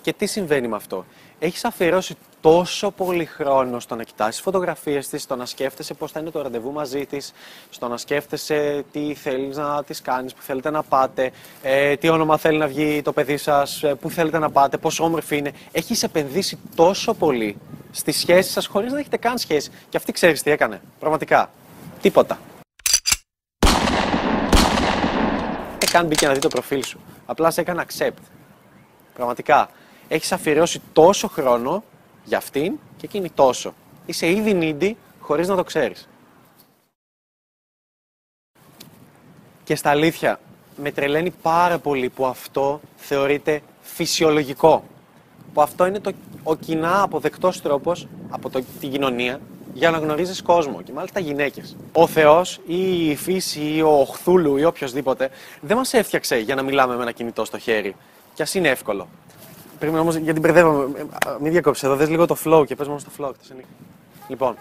Και 0.00 0.12
τι 0.12 0.26
συμβαίνει 0.26 0.68
με 0.68 0.76
αυτό; 0.76 1.04
Έχεις 1.42 1.64
αφιερώσει 1.64 2.16
τόσο 2.40 2.90
πολύ 2.90 3.24
χρόνο 3.24 3.80
στο 3.80 3.94
να 3.94 4.02
κοιτάσει 4.02 4.42
φωτογραφίες 4.42 5.08
της, 5.08 5.22
στο 5.22 5.36
να 5.36 5.46
σκέφτεσαι 5.46 5.94
πώς 5.94 6.12
θα 6.12 6.20
είναι 6.20 6.30
το 6.30 6.42
ραντεβού 6.42 6.72
μαζί 6.72 7.06
της, 7.06 7.32
στο 7.70 7.88
να 7.88 7.96
σκέφτεσαι 7.96 8.84
τι 8.92 9.14
θέλεις 9.14 9.56
να 9.56 9.84
τη 9.84 10.02
κάνεις, 10.02 10.34
που 10.34 10.42
θέλετε 10.42 10.70
να 10.70 10.82
πάτε, 10.82 11.30
ε, 11.62 11.96
τι 11.96 12.08
όνομα 12.08 12.36
θέλει 12.36 12.58
να 12.58 12.66
βγει 12.66 13.02
το 13.02 13.12
παιδί 13.12 13.36
σας, 13.36 13.82
ε, 13.82 13.94
που 13.94 14.10
θέλετε 14.10 14.38
να 14.38 14.50
πάτε, 14.50 14.76
πόσο 14.76 15.04
όμορφη 15.04 15.36
είναι. 15.36 15.52
Έχεις 15.72 16.02
επενδύσει 16.02 16.58
τόσο 16.74 17.14
πολύ 17.14 17.56
στη 17.90 18.12
σχέση 18.12 18.50
σας 18.50 18.66
χωρίς 18.66 18.92
να 18.92 18.98
έχετε 18.98 19.16
καν 19.16 19.38
σχέση. 19.38 19.70
Και 19.88 19.96
αυτή 19.96 20.12
ξέρεις 20.12 20.42
τι 20.42 20.50
έκανε. 20.50 20.80
Πραγματικά. 20.98 21.50
Τίποτα. 22.00 22.38
Ε, 25.78 25.86
καν 25.90 26.06
μπήκε 26.06 26.26
να 26.26 26.32
δει 26.32 26.40
το 26.40 26.48
προφίλ 26.48 26.84
σου. 26.84 27.00
Απλά 27.26 27.50
σε 27.50 27.60
έκανε 27.60 27.84
accept. 27.88 28.22
Πραγματικά. 29.14 29.68
Έχεις 30.12 30.32
αφιερώσει 30.32 30.80
τόσο 30.92 31.28
χρόνο 31.28 31.82
για 32.24 32.38
αυτήν 32.38 32.78
και 32.96 33.06
εκείνη 33.06 33.30
τόσο. 33.30 33.74
Είσαι 34.06 34.30
ήδη 34.30 34.58
needy 34.60 34.92
χωρίς 35.20 35.48
να 35.48 35.56
το 35.56 35.64
ξέρεις. 35.64 36.08
Και 39.64 39.74
στα 39.74 39.90
αλήθεια, 39.90 40.40
με 40.76 40.90
τρελαίνει 40.90 41.30
πάρα 41.30 41.78
πολύ 41.78 42.08
που 42.08 42.26
αυτό 42.26 42.80
θεωρείται 42.96 43.62
φυσιολογικό. 43.80 44.84
Που 45.54 45.62
αυτό 45.62 45.86
είναι 45.86 46.00
το, 46.00 46.12
ο 46.42 46.54
κοινά 46.54 47.02
αποδεκτός 47.02 47.60
τρόπος 47.60 48.08
από 48.30 48.50
το, 48.50 48.62
την 48.80 48.90
κοινωνία 48.90 49.40
για 49.74 49.90
να 49.90 49.98
γνωρίζεις 49.98 50.42
κόσμο 50.42 50.82
και 50.82 50.92
μάλιστα 50.92 51.20
γυναίκες. 51.20 51.76
Ο 51.92 52.06
Θεός 52.06 52.60
ή 52.66 53.10
η 53.10 53.16
φύση 53.16 53.60
ή 53.60 53.82
ο 53.82 54.04
Χθούλου 54.04 54.56
ή 54.56 54.64
οποιοδήποτε 54.64 55.30
δεν 55.60 55.76
μας 55.76 55.92
έφτιαξε 55.92 56.36
για 56.36 56.54
να 56.54 56.62
μιλάμε 56.62 56.96
με 56.96 57.02
ένα 57.02 57.12
κινητό 57.12 57.44
στο 57.44 57.58
χέρι. 57.58 57.96
Κι 58.34 58.42
ας 58.42 58.54
είναι 58.54 58.68
εύκολο. 58.68 59.08
Πρέπει 59.80 59.98
όμως, 59.98 60.16
γιατί 60.16 60.40
μπερδεύομαι. 60.40 60.98
Ε, 60.98 61.04
μην 61.40 61.52
διακόψεις 61.52 61.82
εδώ, 61.82 61.96
δες 61.96 62.08
λίγο 62.08 62.26
το 62.26 62.36
flow 62.44 62.64
και 62.66 62.74
πες 62.74 62.86
μόνο 62.86 62.98
στο 62.98 63.10
flow. 63.18 63.30
Λοιπόν, 64.28 64.56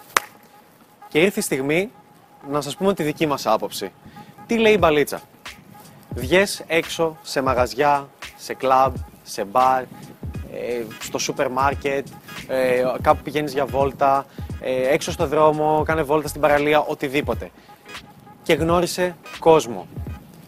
και 1.08 1.20
ήρθε 1.20 1.40
η 1.40 1.44
στιγμή 1.44 1.92
να 2.50 2.62
σας 2.62 2.76
πούμε 2.76 2.94
τη 2.94 3.04
δική 3.04 3.26
μας 3.26 3.46
άποψη. 3.46 3.92
Τι 4.48 4.58
λέει 4.58 4.74
η 4.74 4.78
μπαλίτσα; 4.80 5.22
Βγες 6.16 6.64
έξω 6.68 7.18
σε 7.22 7.42
μαγαζιά, 7.42 8.08
σε 8.38 8.54
κλαμπ, 8.54 8.94
σε 9.24 9.44
μπαρ, 9.44 9.82
ε, 9.82 9.88
στο 11.00 11.18
σούπερ 11.18 11.50
μάρκετ, 11.50 12.08
ε, 12.48 12.84
κάπου 13.02 13.22
πηγαίνεις 13.24 13.54
για 13.54 13.66
βόλτα, 13.66 14.26
έξω 14.92 15.12
στο 15.12 15.28
δρόμο, 15.28 15.84
κάνε 15.86 16.02
βόλτα 16.02 16.28
στην 16.28 16.42
παραλία, 16.42 16.80
οτιδήποτε. 16.80 17.52
Και 18.44 18.54
γνώρισε 18.54 19.16
κόσμο. 19.40 19.88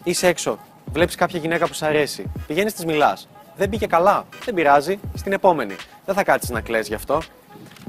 Είσαι 0.04 0.26
έξω, 0.26 0.58
βλέπεις 0.92 1.14
κάποια 1.14 1.38
γυναίκα 1.38 1.66
που 1.66 1.74
σου 1.74 1.86
αρέσει, 1.86 2.24
πηγαίνεις 2.46 2.74
της 2.74 2.84
μιλάς 2.84 3.28
δεν 3.62 3.70
μπήκε 3.70 3.86
καλά. 3.86 4.26
Δεν 4.44 4.54
πειράζει, 4.54 4.98
στην 5.14 5.32
επόμενη. 5.32 5.76
Δεν 6.04 6.14
θα 6.14 6.24
κάτσεις 6.24 6.50
να 6.50 6.60
κλαις 6.60 6.88
γι' 6.88 6.94
αυτό. 6.94 7.22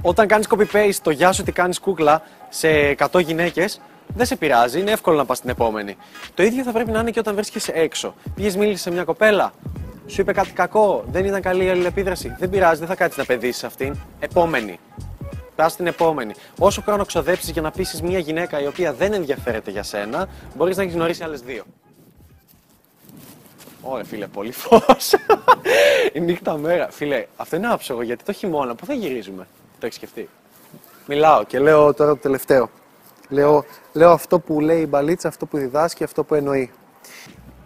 Όταν 0.02 0.28
κάνεις 0.28 0.48
copy-paste 0.50 1.00
το 1.02 1.10
γεια 1.10 1.32
σου 1.32 1.44
τι 1.44 1.52
κάνεις 1.52 1.80
κούκλα 1.80 2.22
σε 2.50 2.96
100 3.12 3.22
γυναίκες, 3.24 3.82
δεν 4.08 4.26
σε 4.26 4.36
πειράζει, 4.36 4.80
είναι 4.80 4.92
εύκολο 4.92 5.18
να 5.18 5.26
πας 5.26 5.38
στην 5.38 5.50
επόμενη. 5.50 5.98
Το 6.34 6.44
ίδιο 6.44 6.64
θα 6.64 6.72
πρέπει 6.72 6.92
να 6.92 7.00
είναι 7.00 7.12
και 7.12 7.20
όταν 7.20 7.36
βρίσκεσαι 7.36 7.72
έξω. 7.76 8.14
Πήγε, 8.36 8.58
μίλησες 8.58 8.82
σε 8.82 8.92
μια 8.92 9.04
κοπέλα, 9.04 9.54
σου 10.08 10.22
είπε 10.22 10.32
κάτι 10.32 10.52
κακό, 10.52 11.04
δεν 11.12 11.26
ήταν 11.26 11.42
καλή 11.42 11.66
η 11.66 11.70
αλληλεπίδραση. 11.70 12.36
Δεν 12.40 12.50
πειράζει, 12.50 12.80
δεν 12.80 12.88
θα 12.88 12.96
κάτσεις 12.96 13.18
να 13.18 13.26
παιδίσεις 13.26 13.64
αυτήν. 13.64 13.96
Επόμενη. 14.20 14.80
Πας 15.56 15.72
στην 15.72 15.88
επόμενη. 15.88 16.34
Όσο 16.60 16.82
χρόνο 16.82 17.06
ξοδέψεις 17.06 17.50
για 17.50 17.62
να 17.62 17.72
πείσει 17.72 18.04
μια 18.04 18.20
γυναίκα 18.20 18.62
η 18.62 18.68
οποία 18.68 18.94
δεν 18.94 19.14
ενδιαφέρεται 19.14 19.72
για 19.72 19.84
σένα, 19.84 20.28
μπορείς 20.56 20.78
να 20.78 20.84
έχεις 20.84 20.96
γνωρίσει 20.96 21.24
άλλες 21.24 21.42
δύο. 21.42 21.64
Ωραία, 23.84 24.04
φίλε, 24.04 24.28
πολύ 24.28 24.52
φως. 24.52 25.14
Η 26.14 26.20
νύχτα 26.20 26.58
μέρα. 26.58 26.88
Φίλε, 26.92 27.26
αυτό 27.36 27.56
είναι 27.56 27.68
άψογο 27.68 28.02
γιατί 28.02 28.24
το 28.24 28.32
χειμώνα 28.32 28.76
πού 28.76 28.86
θα 28.86 28.94
γυρίζουμε; 28.94 29.48
Το 29.80 29.86
έχεις 29.86 29.96
σκεφτεί; 29.96 30.30
Μιλάω 31.08 31.44
και 31.44 31.60
λέω 31.60 31.94
τώρα 31.94 32.12
το 32.12 32.18
τελευταίο. 32.18 32.70
Λέω, 33.30 33.66
λέω 33.94 34.12
αυτό 34.12 34.40
που 34.40 34.60
λέει 34.60 34.82
η 34.82 34.86
μπαλίτσα, 34.90 35.28
αυτό 35.28 35.46
που 35.46 35.58
διδάσκει, 35.58 36.04
αυτό 36.04 36.24
που 36.24 36.36
εννοεί. 36.36 36.72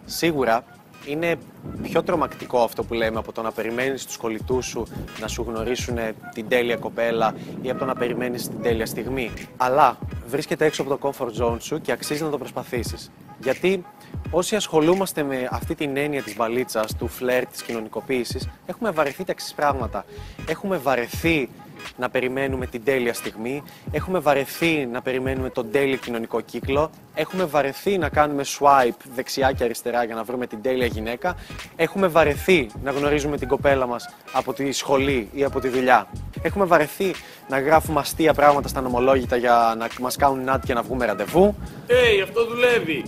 Σίγουρα 0.06 0.64
είναι 1.08 1.36
πιο 1.82 2.02
τρομακτικό 2.02 2.62
αυτό 2.62 2.84
που 2.84 2.94
λέμε 2.94 3.18
από 3.18 3.32
το 3.32 3.42
να 3.42 3.52
περιμένεις 3.52 4.06
τους 4.06 4.16
κολλητούς 4.16 4.66
σου 4.66 4.86
να 5.20 5.28
σου 5.28 5.44
γνωρίσουν 5.48 5.98
την 6.34 6.48
τέλεια 6.48 6.76
κοπέλα 6.76 7.34
ή 7.62 7.70
από 7.70 7.78
το 7.78 7.84
να 7.84 7.94
περιμένεις 7.94 8.48
την 8.48 8.62
τέλεια 8.62 8.86
στιγμή. 8.86 9.30
Αλλά 9.56 9.98
βρίσκεται 10.26 10.64
έξω 10.64 10.82
από 10.82 10.96
το 10.96 11.10
comfort 11.10 11.42
zone 11.42 11.56
σου 11.60 11.80
και 11.80 11.92
αξίζει 11.92 12.22
να 12.22 12.30
το 12.30 12.38
προσπαθήσεις. 12.38 13.10
Γιατί 13.38 13.84
όσοι 14.30 14.56
ασχολούμαστε 14.56 15.22
με 15.22 15.48
αυτή 15.50 15.74
την 15.74 15.96
έννοια 15.96 16.22
της 16.22 16.34
βαλίτσας, 16.34 16.96
του 16.96 17.08
φλερ, 17.08 17.46
της 17.46 17.62
κοινωνικοποίησης, 17.62 18.48
έχουμε 18.66 18.90
βαρεθεί 18.90 19.24
τα 19.24 19.32
εξής 19.32 19.54
πράγματα. 19.54 20.04
Έχουμε 20.48 20.76
βαρεθεί 20.76 21.48
να 21.96 22.08
περιμένουμε 22.10 22.66
την 22.66 22.84
τέλεια 22.84 23.14
στιγμή, 23.14 23.62
έχουμε 23.90 24.18
βαρεθεί 24.18 24.88
να 24.92 25.02
περιμένουμε 25.02 25.50
τον 25.50 25.70
τέλειο 25.70 25.96
κοινωνικό 25.96 26.40
κύκλο, 26.40 26.90
έχουμε 27.14 27.44
βαρεθεί 27.44 27.98
να 27.98 28.08
κάνουμε 28.08 28.44
swipe 28.58 29.00
δεξιά 29.14 29.52
και 29.52 29.64
αριστερά 29.64 30.04
για 30.04 30.14
να 30.14 30.22
βρούμε 30.22 30.46
την 30.46 30.62
τέλεια 30.62 30.86
γυναίκα, 30.86 31.36
έχουμε 31.76 32.06
βαρεθεί 32.06 32.66
να 32.82 32.90
γνωρίζουμε 32.90 33.36
την 33.36 33.48
κοπέλα 33.48 33.86
μας 33.86 34.14
από 34.32 34.52
τη 34.52 34.72
σχολή 34.72 35.28
ή 35.32 35.44
από 35.44 35.60
τη 35.60 35.68
δουλειά. 35.68 36.06
Έχουμε 36.42 36.64
βαρεθεί 36.64 37.14
να 37.48 37.60
γράφουμε 37.60 38.00
αστεία 38.00 38.34
πράγματα 38.34 38.68
στα 38.68 38.80
νομολόγητα 38.80 39.36
για 39.36 39.74
να 39.78 39.88
μας 40.00 40.16
κάνουν 40.16 40.44
νάτι 40.44 40.66
και 40.66 40.74
να 40.74 40.82
βγούμε 40.82 41.06
ραντεβού. 41.06 41.54
Hey, 41.88 42.22
αυτό 42.22 42.46
δουλεύει! 42.46 43.04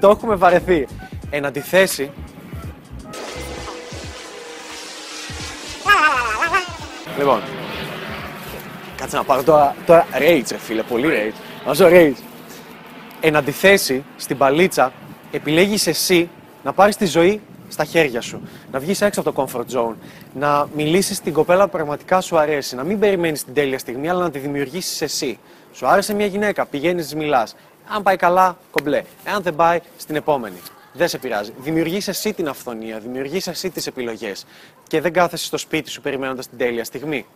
Το 0.00 0.08
έχουμε 0.08 0.34
βαρεθεί. 0.34 0.86
Εν 1.30 1.44
αντιθέσει, 1.44 2.10
Λοιπόν, 7.18 7.40
κάτσε 9.02 9.16
να 9.16 9.24
πάρω 9.24 9.42
τώρα, 9.42 9.76
τώρα 9.86 10.06
rage, 10.18 10.44
ρε 10.50 10.58
φίλε, 10.58 10.82
πολύ 10.82 11.08
rage. 11.10 11.34
Να 11.66 11.72
ζω 11.72 11.86
rage. 11.90 12.22
Εν 13.20 13.36
αντιθέσει, 13.36 14.04
στην 14.16 14.38
παλίτσα, 14.38 14.92
επιλέγεις 15.30 15.86
εσύ 15.86 16.28
να 16.64 16.72
πάρεις 16.72 16.96
τη 16.96 17.06
ζωή 17.06 17.40
στα 17.68 17.84
χέρια 17.84 18.20
σου. 18.20 18.48
Να 18.72 18.78
βγεις 18.78 19.00
έξω 19.00 19.20
από 19.20 19.32
το 19.32 19.44
comfort 19.44 19.76
zone. 19.76 19.94
Να 20.34 20.68
μιλήσεις 20.76 21.16
στην 21.16 21.32
κοπέλα 21.32 21.64
που 21.64 21.70
πραγματικά 21.70 22.20
σου 22.20 22.38
αρέσει. 22.38 22.74
Να 22.74 22.84
μην 22.84 22.98
περιμένεις 22.98 23.44
την 23.44 23.54
τέλεια 23.54 23.78
στιγμή, 23.78 24.08
αλλά 24.08 24.22
να 24.22 24.30
τη 24.30 24.38
δημιουργήσεις 24.38 25.02
εσύ. 25.02 25.38
Σου 25.72 25.86
άρεσε 25.86 26.14
μια 26.14 26.26
γυναίκα, 26.26 26.66
πηγαίνεις, 26.66 27.14
μιλάς. 27.14 27.54
Αν 27.88 28.02
πάει 28.02 28.16
καλά, 28.16 28.58
κομπλέ. 28.70 29.02
Εάν 29.24 29.42
δεν 29.42 29.54
πάει, 29.54 29.80
στην 29.96 30.16
επόμενη. 30.16 30.56
Δεν 30.92 31.08
σε 31.08 31.18
πειράζει. 31.18 31.52
Δημιουργείς 31.58 32.08
εσύ 32.08 32.32
την 32.32 32.48
αυθονία, 32.48 32.98
δημιουργείς 32.98 33.46
εσύ 33.46 33.70
τις 33.70 33.86
επιλογές. 33.86 34.46
Και 34.88 35.00
δεν 35.00 35.12
κάθεσαι 35.12 35.44
στο 35.44 35.56
σπίτι 35.56 35.90
σου 35.90 36.00
περιμένοντας 36.00 36.48
την 36.48 36.58
τέλεια 36.58 36.84
στιγμή. 36.84 37.26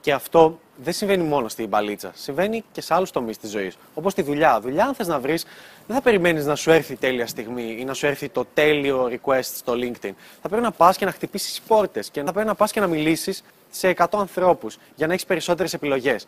Και 0.00 0.12
αυτό 0.12 0.58
δεν 0.76 0.92
συμβαίνει 0.92 1.22
μόνο 1.22 1.48
στην 1.48 1.68
μπαλίτσα. 1.68 2.10
Συμβαίνει 2.14 2.64
και 2.72 2.80
σε 2.80 2.94
άλλους 2.94 3.10
τομείς 3.10 3.38
της 3.38 3.50
ζωής. 3.50 3.76
Όπως 3.94 4.14
τη 4.14 4.22
δουλειά. 4.22 4.60
Δουλειά, 4.60 4.84
αν 4.84 4.94
θες 4.94 5.06
να 5.06 5.18
βρεις, 5.18 5.44
δεν 5.86 5.96
θα 5.96 6.02
περιμένεις 6.02 6.46
να 6.46 6.54
σου 6.54 6.70
έρθει 6.70 6.92
η 6.92 6.96
τέλεια 6.96 7.26
στιγμή 7.26 7.76
ή 7.78 7.84
να 7.84 7.94
σου 7.94 8.06
έρθει 8.06 8.28
το 8.28 8.46
τέλειο 8.54 9.10
request 9.10 9.40
στο 9.42 9.72
LinkedIn. 9.72 10.12
Θα 10.42 10.48
πρέπει 10.48 10.62
να 10.62 10.70
πας 10.70 10.96
και 10.96 11.04
να 11.04 11.12
χτυπήσεις 11.12 11.60
πόρτες 11.60 12.10
και 12.10 12.22
θα 12.22 12.32
πρέπει 12.32 12.48
να 12.48 12.54
πας 12.54 12.72
και 12.72 12.80
να 12.80 12.86
μιλήσεις 12.86 13.42
σε 13.70 13.88
100 13.88 14.04
ανθρώπους 14.12 14.78
για 14.94 15.06
να 15.06 15.12
έχεις 15.12 15.26
περισσότερες 15.26 15.74
επιλογές. 15.74 16.26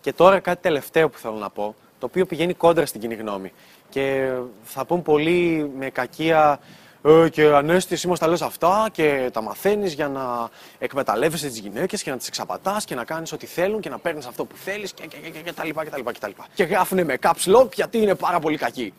Και 0.00 0.12
τώρα 0.12 0.40
κάτι 0.40 0.62
τελευταίο 0.62 1.08
που 1.08 1.18
θέλω 1.18 1.36
να 1.36 1.50
πω, 1.50 1.74
το 1.98 2.06
οποίο 2.06 2.26
πηγαίνει 2.26 2.54
κόντρα 2.54 2.86
στην 2.86 3.00
κοινή 3.00 3.14
γνώμη. 3.14 3.52
Και 3.88 4.32
θα 4.64 4.84
πούν 4.84 5.02
πολύ 5.02 5.70
με 5.78 5.90
κακία 5.90 6.60
Ε, 7.02 7.28
και 7.28 7.44
ανέστη, 7.44 7.94
εσύ 7.94 8.08
μας 8.08 8.18
τα 8.18 8.26
λες 8.26 8.42
αυτά 8.42 8.88
και 8.92 9.30
τα 9.32 9.42
μαθαίνεις 9.42 9.92
για 9.92 10.08
να 10.08 10.48
εκμεταλλεύεσαι 10.78 11.46
τις 11.48 11.58
γυναίκες 11.58 12.02
και 12.02 12.10
να 12.10 12.16
τις 12.16 12.28
εξαπατάς 12.28 12.84
και 12.84 12.94
να 12.94 13.04
κάνεις 13.04 13.32
ό,τι 13.32 13.46
θέλουν 13.46 13.80
και 13.80 13.88
να 13.88 13.98
παίρνεις 13.98 14.26
αυτό 14.26 14.44
που 14.44 14.56
θέλεις 14.56 14.92
και, 14.92 15.06
και, 15.06 15.16
και, 15.16 15.28
και, 15.28 15.38
και 15.38 15.52
τα 15.52 15.64
λοιπά 15.64 15.84
και 15.84 15.90
τα 15.90 15.96
λοιπά 15.96 16.12
και 16.12 16.18
τα 16.18 16.28
λοιπά. 16.28 16.46
Και 16.54 16.64
γράφουνε 16.64 17.04
με 17.04 17.18
caps 17.22 17.56
lock 17.56 17.72
γιατί 17.74 17.98
είναι 17.98 18.14
πάρα 18.14 18.38
πολύ 18.40 18.56
κακοί. 18.56 18.94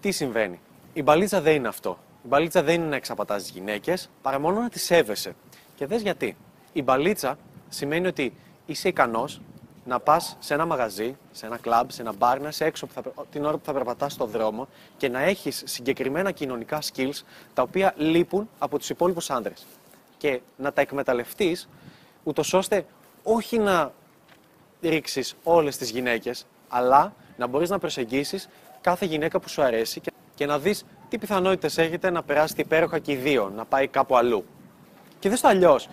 Τι 0.00 0.10
συμβαίνει; 0.10 0.60
Η 0.92 1.02
μπαλίτσα 1.02 1.40
δεν 1.40 1.54
είναι 1.54 1.68
αυτό. 1.68 1.98
Η 2.24 2.26
μπαλίτσα 2.28 2.62
δεν 2.62 2.74
είναι 2.74 2.86
να 2.86 2.96
εξαπατάς 2.96 3.42
τις 3.42 3.50
γυναίκες, 3.50 4.10
παρά 4.22 4.40
μόνο 4.40 4.60
να 4.60 4.68
τις 4.68 4.82
σέβεσαι. 4.84 5.34
Και 5.76 5.86
δες 5.86 6.02
γιατί. 6.02 6.36
Η 6.72 6.82
μπαλίτσα 6.82 7.38
σημαίνει 7.68 8.06
ότι 8.06 8.34
είσαι 8.66 8.88
ικανός 8.88 9.40
να 9.84 10.00
πας 10.00 10.36
σε 10.38 10.54
ένα 10.54 10.66
μαγαζί, 10.66 11.16
σε 11.32 11.46
ένα 11.46 11.56
κλαμπ, 11.56 11.90
σε 11.90 12.02
ένα 12.02 12.12
μπαρ, 12.12 12.40
να 12.40 12.48
είσαι 12.48 12.64
έξω 12.64 12.86
που 12.86 12.92
θα, 12.92 13.02
πε- 13.02 13.14
την 13.30 13.44
ώρα 13.44 13.56
που 13.56 13.64
θα 13.64 13.72
περπατάς 13.72 14.12
στον 14.12 14.30
δρόμο 14.30 14.68
και 14.96 15.08
να 15.08 15.20
έχεις 15.20 15.62
συγκεκριμένα 15.66 16.30
κοινωνικά 16.30 16.78
skills 16.82 17.22
τα 17.54 17.62
οποία 17.62 17.94
λείπουν 17.96 18.48
από 18.58 18.78
τους 18.78 18.90
υπόλοιπους 18.90 19.30
άντρες. 19.30 19.66
Και 20.18 20.40
να 20.56 20.72
τα 20.72 20.80
εκμεταλλευτείς 20.80 21.68
ούτως 22.24 22.52
ώστε 22.52 22.84
όχι 23.22 23.58
να 23.58 23.92
ρίξεις 24.82 25.34
όλες 25.42 25.76
τις 25.76 25.90
γυναίκες, 25.90 26.46
αλλά 26.68 27.14
να 27.36 27.46
μπορείς 27.46 27.70
να 27.70 27.78
προσεγγίσεις 27.78 28.48
κάθε 28.80 29.06
γυναίκα 29.06 29.40
που 29.40 29.48
σου 29.48 29.62
αρέσει 29.62 30.00
και, 30.00 30.12
και 30.34 30.46
να 30.46 30.58
δεις 30.58 30.84
τι 31.08 31.18
πιθανότητες 31.18 31.78
έχετε 31.78 32.10
να 32.10 32.22
περάσετε 32.22 32.62
υπέροχα 32.62 32.98
και 32.98 33.12
οι 33.12 33.16
δύο, 33.16 33.52
να 33.56 33.64
πάει 33.64 33.86
κάπου 33.86 34.16
αλλού. 34.16 34.44
Και 35.18 35.28
δες 35.28 35.40
το 35.40 35.48
αλλιώς. 35.48 35.88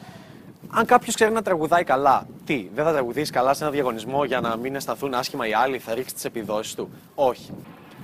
Αν 0.71 0.85
κάποιος 0.85 1.15
ξέρει 1.15 1.31
να 1.31 1.41
τραγουδάει 1.41 1.83
καλά, 1.83 2.27
τι, 2.45 2.69
δεν 2.75 2.85
θα 2.85 2.91
τραγουδήσει 2.91 3.31
καλά 3.31 3.53
σε 3.53 3.63
ένα 3.63 3.71
διαγωνισμό 3.71 4.23
για 4.23 4.39
να 4.39 4.57
μην 4.57 4.75
αισθανθούν 4.75 5.13
άσχημα 5.13 5.47
οι 5.47 5.53
άλλοι, 5.53 5.79
θα 5.79 5.93
ρίξεις 5.93 6.13
τις 6.13 6.25
επιδόσεις 6.25 6.75
του; 6.75 6.89
Όχι. 7.15 7.53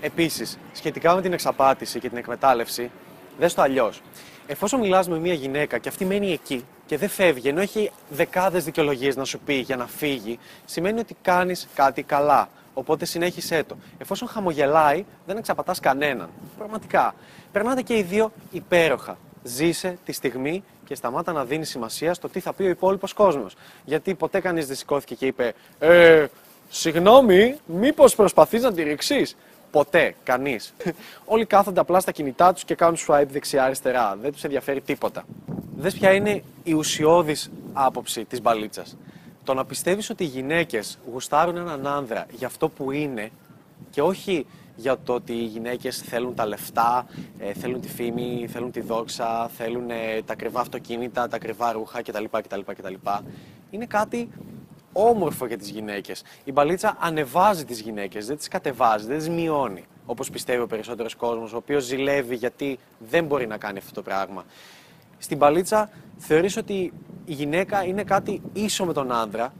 Επίσης, 0.01 0.57
σχετικά 0.71 1.15
με 1.15 1.21
την 1.21 1.33
εξαπάτηση 1.33 1.99
και 1.99 2.09
την 2.09 2.17
εκμετάλλευση, 2.17 2.91
δες 3.39 3.53
το 3.53 3.61
αλλιώς. 3.61 4.01
Εφόσον 4.47 4.79
μιλάς 4.79 5.07
με 5.09 5.19
μια 5.19 5.33
γυναίκα 5.33 5.77
και 5.77 5.89
αυτή 5.89 6.05
μένει 6.05 6.31
εκεί 6.31 6.65
και 6.85 6.97
δεν 6.97 7.09
φεύγει, 7.09 7.47
ενώ 7.47 7.61
έχει 7.61 7.91
δεκάδες 8.09 8.63
δικαιολογίες 8.63 9.15
να 9.15 9.23
σου 9.23 9.39
πει 9.39 9.53
για 9.53 9.75
να 9.75 9.87
φύγει, 9.87 10.39
σημαίνει 10.65 10.99
ότι 10.99 11.15
κάνεις 11.21 11.67
κάτι 11.75 12.03
καλά. 12.03 12.49
Οπότε 12.73 13.05
συνέχισέ 13.05 13.63
το. 13.63 13.77
Εφόσον 13.97 14.27
χαμογελάει, 14.27 15.05
δεν 15.25 15.37
εξαπατάς 15.37 15.79
κανέναν. 15.79 16.29
Πραγματικά. 16.57 17.15
Περνάτε 17.51 17.81
και 17.81 17.97
οι 17.97 18.01
δύο 18.01 18.31
υπέροχα. 18.51 19.17
Ζήσε 19.43 19.97
τη 20.05 20.11
στιγμή 20.11 20.63
και 20.85 20.95
σταμάτα 20.95 21.31
να 21.31 21.45
δίνει 21.45 21.65
σημασία 21.65 22.13
στο 22.13 22.29
τι 22.29 22.39
θα 22.39 22.53
πει 22.53 22.63
ο 22.63 22.69
υπόλοιπος 22.69 23.13
κόσμος. 23.13 23.55
Γιατί 23.85 24.13
ποτέ 24.13 24.39
κανείς 24.39 24.67
δεν 24.67 24.75
σηκώθηκε 24.75 25.15
και 25.15 25.25
είπε 25.25 25.53
Ε, 25.79 26.25
συγγνώμη, 26.69 27.55
μήπως 27.65 28.15
προσπαθείς 28.15 28.61
να 28.61 28.73
τη 28.73 28.83
ρίξεις; 28.83 29.35
Ποτέ, 29.71 30.15
κανείς. 30.23 30.73
Όλοι 31.25 31.45
κάθονται 31.45 31.79
απλά 31.79 31.99
στα 31.99 32.11
κινητά 32.11 32.53
τους 32.53 32.63
και 32.63 32.75
κάνουν 32.75 32.97
swipe 33.07 33.27
δεξιά-αριστερά. 33.31 34.17
Δεν 34.21 34.31
τους 34.31 34.43
ενδιαφέρει 34.43 34.81
τίποτα. 34.81 35.23
Δες 35.75 35.93
ποια 35.93 36.11
είναι 36.13 36.43
η 36.63 36.73
ουσιώδης 36.73 37.51
άποψη 37.73 38.25
της 38.25 38.41
μπαλίτσας. 38.41 38.97
Το 39.43 39.53
να 39.53 39.65
πιστεύεις 39.65 40.09
ότι 40.09 40.23
οι 40.23 40.27
γυναίκες 40.27 40.97
γουστάρουν 41.11 41.57
έναν 41.57 41.87
άνδρα 41.87 42.25
για 42.31 42.47
αυτό 42.47 42.69
που 42.69 42.91
είναι 42.91 43.29
και 43.89 44.01
όχι 44.01 44.45
για 44.75 44.97
το 45.03 45.13
ότι 45.13 45.33
οι 45.33 45.45
γυναίκες 45.45 45.97
θέλουν 45.97 46.35
τα 46.35 46.45
λεφτά, 46.45 47.07
ε, 47.39 47.53
θέλουν 47.53 47.81
τη 47.81 47.87
φήμη, 47.87 48.47
θέλουν 48.49 48.71
τη 48.71 48.81
δόξα, 48.81 49.49
θέλουν 49.57 49.89
ε, 49.89 50.21
τα 50.25 50.33
ακριβά 50.33 50.59
αυτοκίνητα, 50.59 51.27
τα 51.27 51.35
ακριβά 51.35 51.71
ρούχα 51.71 52.01
κτλ. 52.01 52.23
κτλ, 52.31 52.59
κτλ. 52.65 52.93
Είναι 53.69 53.85
κάτι 53.85 54.29
όμορφο 54.93 55.45
για 55.45 55.57
τις 55.57 55.69
γυναίκες. 55.69 56.23
Η 56.43 56.51
μπαλίτσα 56.51 56.97
ανεβάζει 56.99 57.65
τις 57.65 57.79
γυναίκες, 57.79 58.25
δεν 58.25 58.37
τις 58.37 58.47
κατεβάζει, 58.47 59.07
δεν 59.07 59.17
τις 59.17 59.29
μειώνει. 59.29 59.83
Όπως 60.05 60.29
πιστεύει 60.29 60.61
ο 60.61 60.67
περισσότερος 60.67 61.15
κόσμος, 61.15 61.53
ο 61.53 61.57
οποίος 61.57 61.83
ζηλεύει 61.83 62.35
γιατί 62.35 62.79
δεν 63.09 63.25
μπορεί 63.25 63.47
να 63.47 63.57
κάνει 63.57 63.77
αυτό 63.77 63.93
το 63.93 64.01
πράγμα. 64.01 64.45
Στην 65.17 65.37
μπαλίτσα 65.37 65.89
θεωρείς 66.17 66.57
ότι 66.57 66.93
η 67.25 67.33
γυναίκα 67.33 67.83
είναι 67.83 68.03
κάτι 68.03 68.41
ίσο 68.53 68.85
με 68.85 68.93
τον 68.93 69.11
άνδρα 69.11 69.53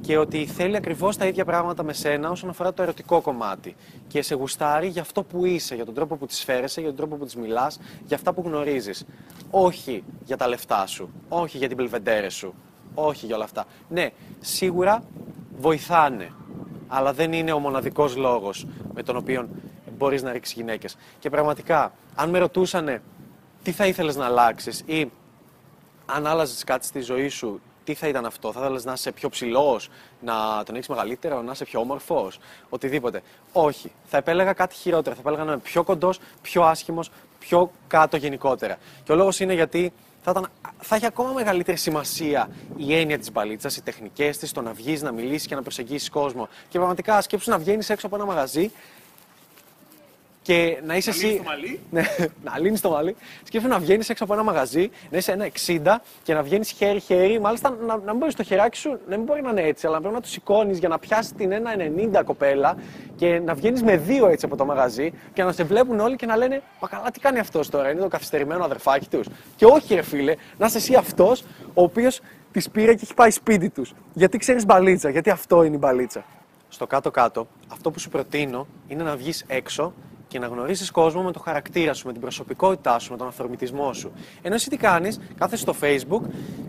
και 0.00 0.18
ότι 0.18 0.46
θέλει 0.46 0.76
ακριβώς 0.76 1.16
τα 1.16 1.26
ίδια 1.26 1.44
πράγματα 1.44 1.82
με 1.82 1.92
σένα 1.92 2.30
όσον 2.30 2.50
αφορά 2.50 2.72
το 2.72 2.82
ερωτικό 2.82 3.20
κομμάτι. 3.20 3.76
Και 4.08 4.22
σε 4.22 4.34
γουστάρει 4.34 4.88
για 4.88 5.02
αυτό 5.02 5.22
που 5.22 5.44
είσαι, 5.44 5.74
για 5.74 5.84
τον 5.84 5.94
τρόπο 5.94 6.16
που 6.16 6.26
της 6.26 6.44
φέρεσαι, 6.44 6.80
για 6.80 6.88
τον 6.88 6.98
τρόπο 6.98 7.16
που 7.16 7.24
της 7.24 7.36
μιλάς, 7.36 7.80
για 8.04 8.16
αυτά 8.16 8.32
που 8.32 8.42
γνωρίζεις. 8.46 9.04
Όχι 9.50 10.04
για 10.24 10.36
τα 10.36 10.48
λεφτά 10.48 10.86
σου, 10.86 11.10
όχι 11.28 11.58
για 11.58 11.68
την 11.68 11.76
πελβεντέρε 11.76 12.28
σου, 12.28 12.54
όχι 12.94 13.26
για 13.26 13.34
όλα 13.34 13.44
αυτά. 13.44 13.64
Ναι, 13.88 14.10
σίγουρα 14.40 15.02
βοηθάνε, 15.58 16.32
αλλά 16.88 17.12
δεν 17.12 17.32
είναι 17.32 17.52
ο 17.52 17.58
μοναδικός 17.58 18.16
λόγος 18.16 18.66
με 18.94 19.02
τον 19.02 19.16
οποίο 19.16 19.48
μπορείς 19.98 20.22
να 20.22 20.32
ρίξεις 20.32 20.54
γυναίκες. 20.54 20.96
Και 21.18 21.30
πραγματικά, 21.30 21.92
αν 22.14 22.30
με 22.30 22.38
ρωτούσανε 22.38 23.02
τι 23.62 23.72
θα 23.72 23.86
ήθελες 23.86 24.16
να 24.16 24.24
αλλάξεις 24.24 24.82
ή 24.86 25.10
αν 26.06 26.26
άλλαζες 26.26 26.64
κάτι 26.64 26.86
στη 26.86 27.00
ζωή 27.00 27.28
σου, 27.28 27.60
τι 27.90 27.96
θα 27.96 28.08
ήταν 28.08 28.26
αυτό, 28.26 28.52
θα 28.52 28.60
ήθελες 28.60 28.84
να 28.84 28.92
είσαι 28.92 29.12
πιο 29.12 29.28
ψηλός, 29.28 29.88
να 30.20 30.62
τον 30.64 30.74
έχεις 30.74 30.88
μεγαλύτερο, 30.88 31.42
να 31.42 31.52
είσαι 31.52 31.64
πιο 31.64 31.80
όμορφος, 31.80 32.38
οτιδήποτε. 32.68 33.22
Όχι. 33.52 33.92
Θα 34.04 34.16
επέλεγα 34.16 34.52
κάτι 34.52 34.74
χειρότερο. 34.74 35.14
Θα 35.14 35.20
επέλεγα 35.20 35.44
να 35.44 35.52
είμαι 35.52 35.60
πιο 35.60 35.82
κοντός, 35.82 36.18
πιο 36.42 36.62
άσχημος, 36.62 37.10
πιο 37.38 37.70
κάτω 37.86 38.16
γενικότερα. 38.16 38.76
Και 39.04 39.12
ο 39.12 39.14
λόγος 39.14 39.40
είναι 39.40 39.54
γιατί 39.54 39.92
θα, 40.22 40.30
ήταν, 40.30 40.48
θα 40.78 40.96
έχει 40.96 41.06
ακόμα 41.06 41.32
μεγαλύτερη 41.32 41.76
σημασία 41.76 42.48
η 42.76 42.94
έννοια 42.94 43.18
της 43.18 43.32
μπαλίτσας, 43.32 43.76
οι 43.76 43.82
τεχνικές 43.82 44.38
της, 44.38 44.52
το 44.52 44.60
να 44.60 44.72
βγεις, 44.72 45.02
να 45.02 45.12
μιλήσεις 45.12 45.46
και 45.46 45.54
να 45.54 45.62
προσεγγίσεις 45.62 46.10
κόσμο. 46.10 46.48
Και 46.68 46.78
πραγματικά 46.78 47.20
σκέψου 47.20 47.50
να 47.50 47.58
βγαίνεις 47.58 47.90
έξω 47.90 48.06
από 48.06 48.16
ένα 48.16 48.24
μαγαζί 48.24 48.70
και 50.42 50.80
να 50.86 50.96
είσαι 50.96 51.10
εσύ. 51.10 51.26
λύνεις 51.26 51.38
το 51.38 51.48
μαλλί. 51.48 51.80
Ναι, 51.90 52.02
να 52.44 52.58
λύνεις 52.58 52.80
το 52.80 52.90
μαλλί. 52.90 53.16
Σκέφτομαι 53.42 53.74
να 53.74 53.80
βγαίνεις 53.80 54.08
έξω 54.08 54.24
από 54.24 54.32
ένα 54.32 54.42
μαγαζί, 54.42 54.90
να 55.10 55.18
είσαι 55.18 55.32
ένα 55.32 55.48
60 55.66 55.96
και 56.22 56.34
να 56.34 56.42
βγαίνεις 56.42 56.70
χέρι-χέρι. 56.70 57.40
Μάλιστα 57.40 57.70
να, 57.70 57.96
να 57.96 58.10
μην 58.10 58.16
μπορείς 58.16 58.34
το 58.34 58.42
χεράκι 58.42 58.76
σου, 58.76 58.98
να 59.08 59.16
μην 59.16 59.24
μπορεί 59.24 59.42
να 59.42 59.50
είναι 59.50 59.62
έτσι, 59.62 59.86
αλλά 59.86 59.94
να 59.94 60.00
πρέπει 60.00 60.14
να 60.14 60.20
το 60.20 60.28
σηκώνεις 60.28 60.78
για 60.78 60.88
να 60.88 60.98
πιάσεις 60.98 61.32
την 61.32 61.50
1,90 62.12 62.22
κοπέλα 62.24 62.76
και 63.16 63.40
να 63.44 63.54
βγαίνεις 63.54 63.82
με 63.82 63.96
δύο 63.96 64.26
έτσι 64.26 64.46
από 64.46 64.56
το 64.56 64.64
μαγαζί 64.64 65.12
και 65.32 65.42
να 65.42 65.52
σε 65.52 65.64
βλέπουν 65.64 66.00
όλοι 66.00 66.16
και 66.16 66.26
να 66.26 66.36
λένε 66.36 66.62
Μα 66.80 66.88
καλά, 66.88 67.10
τι 67.10 67.20
κάνει 67.20 67.38
αυτός 67.38 67.68
τώρα, 67.68 67.90
είναι 67.90 68.00
το 68.00 68.08
καθυστερημένο 68.08 68.64
αδερφάκι 68.64 69.08
τους. 69.08 69.26
Και 69.56 69.64
όχι, 69.64 69.94
ρε 69.94 70.02
φίλε, 70.02 70.34
να 70.58 70.66
είσαι 70.66 70.76
εσύ 70.76 70.94
αυτός 70.94 71.44
ο 71.74 71.82
οποίος 71.82 72.20
τη 72.52 72.68
πήρε 72.72 72.94
και 72.94 73.00
έχει 73.02 73.14
πάει 73.14 73.30
σπίτι 73.30 73.68
τους. 73.70 73.92
Γιατί 74.14 74.38
ξέρεις 74.38 74.66
μπαλίτσα, 74.66 75.10
γιατί 75.10 75.30
αυτό 75.30 75.62
είναι 75.62 75.74
η 75.74 75.78
μπαλίτσα. 75.80 76.24
Στο 76.68 76.86
κάτω-κάτω, 76.86 77.46
αυτό 77.68 77.90
που 77.90 77.98
σου 77.98 78.08
προτείνω 78.08 78.66
είναι 78.88 79.02
να 79.02 79.16
βγεις 79.16 79.44
έξω 79.48 79.92
και 80.30 80.38
να 80.38 80.46
γνωρίσεις 80.46 80.90
κόσμο 80.90 81.22
με 81.22 81.32
το 81.32 81.38
χαρακτήρα 81.38 81.94
σου, 81.94 82.06
με 82.06 82.12
την 82.12 82.20
προσωπικότητά 82.20 82.98
σου, 82.98 83.10
με 83.10 83.16
τον 83.16 83.26
αυθορμητισμό 83.26 83.92
σου. 83.92 84.12
Ενώ 84.42 84.54
εσύ 84.54 84.70
τι 84.70 84.76
κάνεις, 84.76 85.20
κάθεσαι 85.38 85.62
στο 85.62 85.74
Facebook, 85.80 86.20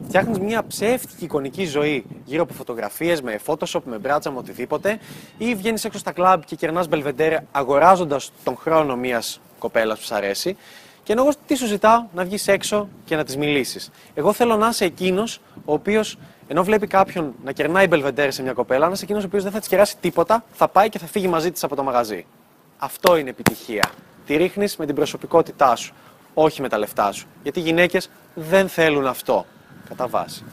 φτιάχνεις 0.07 0.39
μια 0.39 0.67
ψεύτικη 0.67 1.23
εικονική 1.23 1.65
ζωή 1.65 2.05
γύρω 2.25 2.43
από 2.43 2.53
φωτογραφίες, 2.53 3.21
με 3.21 3.39
Photoshop, 3.45 3.81
με 3.83 3.97
μπράτσα, 3.97 4.31
με 4.31 4.37
οτιδήποτε, 4.37 4.99
ή 5.37 5.55
βγαίνεις 5.55 5.85
έξω 5.85 5.99
στα 5.99 6.11
κλαμπ 6.11 6.41
και 6.41 6.55
κερνάς 6.55 6.87
μπελβεντέρε 6.87 7.39
αγοράζοντας 7.51 8.31
τον 8.43 8.57
χρόνο 8.57 8.95
μιας 8.95 9.39
κοπέλας 9.59 9.99
που 9.99 10.05
σ' 10.05 10.11
αρέσει. 10.11 10.57
Και 11.03 11.11
ενώ 11.11 11.21
εγώ 11.21 11.31
τι 11.47 11.55
σου 11.55 11.65
ζητάω, 11.65 12.05
να 12.13 12.23
βγεις 12.23 12.47
έξω 12.47 12.87
και 13.05 13.15
να 13.15 13.23
της 13.23 13.37
μιλήσεις. 13.37 13.91
Εγώ 14.13 14.33
θέλω 14.33 14.55
να 14.55 14.67
είσαι 14.67 14.85
εκείνος 14.85 15.41
ο 15.65 15.73
οποίος, 15.73 16.17
ενώ 16.47 16.63
βλέπει 16.63 16.87
κάποιον 16.87 17.33
να 17.43 17.51
κερνάει 17.51 17.87
μπελβεντέρε 17.87 18.31
σε 18.31 18.41
μια 18.41 18.53
κοπέλα, 18.53 18.85
να 18.85 18.91
είσαι 18.93 19.03
εκείνος 19.03 19.23
ο 19.23 19.25
οποίος 19.27 19.43
δεν 19.43 19.51
θα 19.51 19.59
της 19.59 19.67
κεράσει 19.67 19.97
τίποτα, 19.97 20.43
θα 20.51 20.67
πάει 20.67 20.89
και 20.89 20.99
θα 20.99 21.05
φύγει 21.05 21.27
μαζί 21.27 21.51
της 21.51 21.63
από 21.63 21.75
το 21.75 21.83
μαγαζί. 21.83 22.25
Αυτό 22.83 23.15
είναι 23.15 23.29
επιτυχία. 23.29 23.91
Τη 24.25 24.35
ρίχνεις 24.35 24.77
με 24.77 24.85
την 24.85 24.95
προσωπικότητά 24.95 25.75
σου, 25.75 25.93
όχι 26.33 26.61
με 26.61 26.69
τα 26.69 26.77
λεφτά 26.77 27.11
σου. 27.11 27.27
Γιατί 27.43 27.59
οι 27.59 27.63
γυναίκες 27.63 28.09
δεν 28.33 28.69
θέλουν 28.69 29.07
αυτό, 29.07 29.45
κατά 29.89 30.07
βάση. 30.07 30.43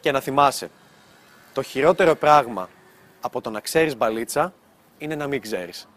Και 0.00 0.12
να 0.12 0.20
θυμάσαι, 0.20 0.70
το 1.52 1.62
χειρότερο 1.62 2.14
πράγμα 2.14 2.68
από 3.20 3.40
το 3.40 3.50
να 3.50 3.60
ξέρεις 3.60 3.96
μπαλίτσα 3.96 4.52
είναι 4.98 5.14
να 5.14 5.26
μην 5.26 5.40
ξέρεις. 5.40 5.88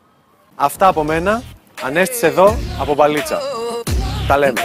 Αυτά 0.56 0.88
από 0.88 1.04
μένα. 1.04 1.44
Ανέστησε 1.82 2.28
εδώ 2.28 2.58
από 2.80 2.94
μπαλίτσα. 2.94 3.40
Τα 4.28 4.38
λέμε. 4.38 4.62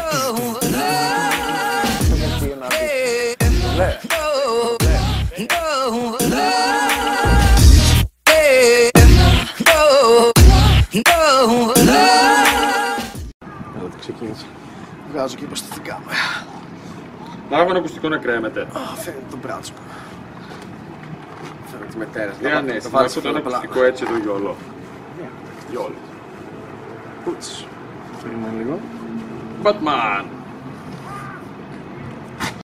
Εδώ 10.97 11.03
το 13.91 13.97
ξεκίνησε. 14.01 14.47
Βγάζω 15.13 15.37
και 15.37 15.45
υποστηθικά 15.45 16.01
μου. 16.01 16.07
Μάγω 17.51 17.71
ένα 17.71 17.79
ακουστικό 17.79 18.09
να 18.09 18.19
κρέμεται. 18.19 18.61
Α, 18.61 18.67
φαίνεται 18.97 19.25
το 19.31 19.37
μπράτσο 19.37 19.73
μου. 19.73 19.79
Φαίνεται 21.71 21.91
τη 21.91 21.97
μετέρα. 21.97 22.31
Τι 22.33 22.47
ανέσαι, 22.47 22.89
να 22.93 23.01
αυτό 23.01 23.21
το 23.21 23.29
ένα 23.29 23.39
ακουστικό 23.39 23.85
έτσι 23.85 24.05
εδώ 24.09 24.19
γιόλο. 24.19 24.57
Γιόλο. 25.71 25.95
Πούτς. 27.25 27.67
Περιμένω 28.23 28.53
λίγο. 28.57 28.79
Batman. 29.63 30.25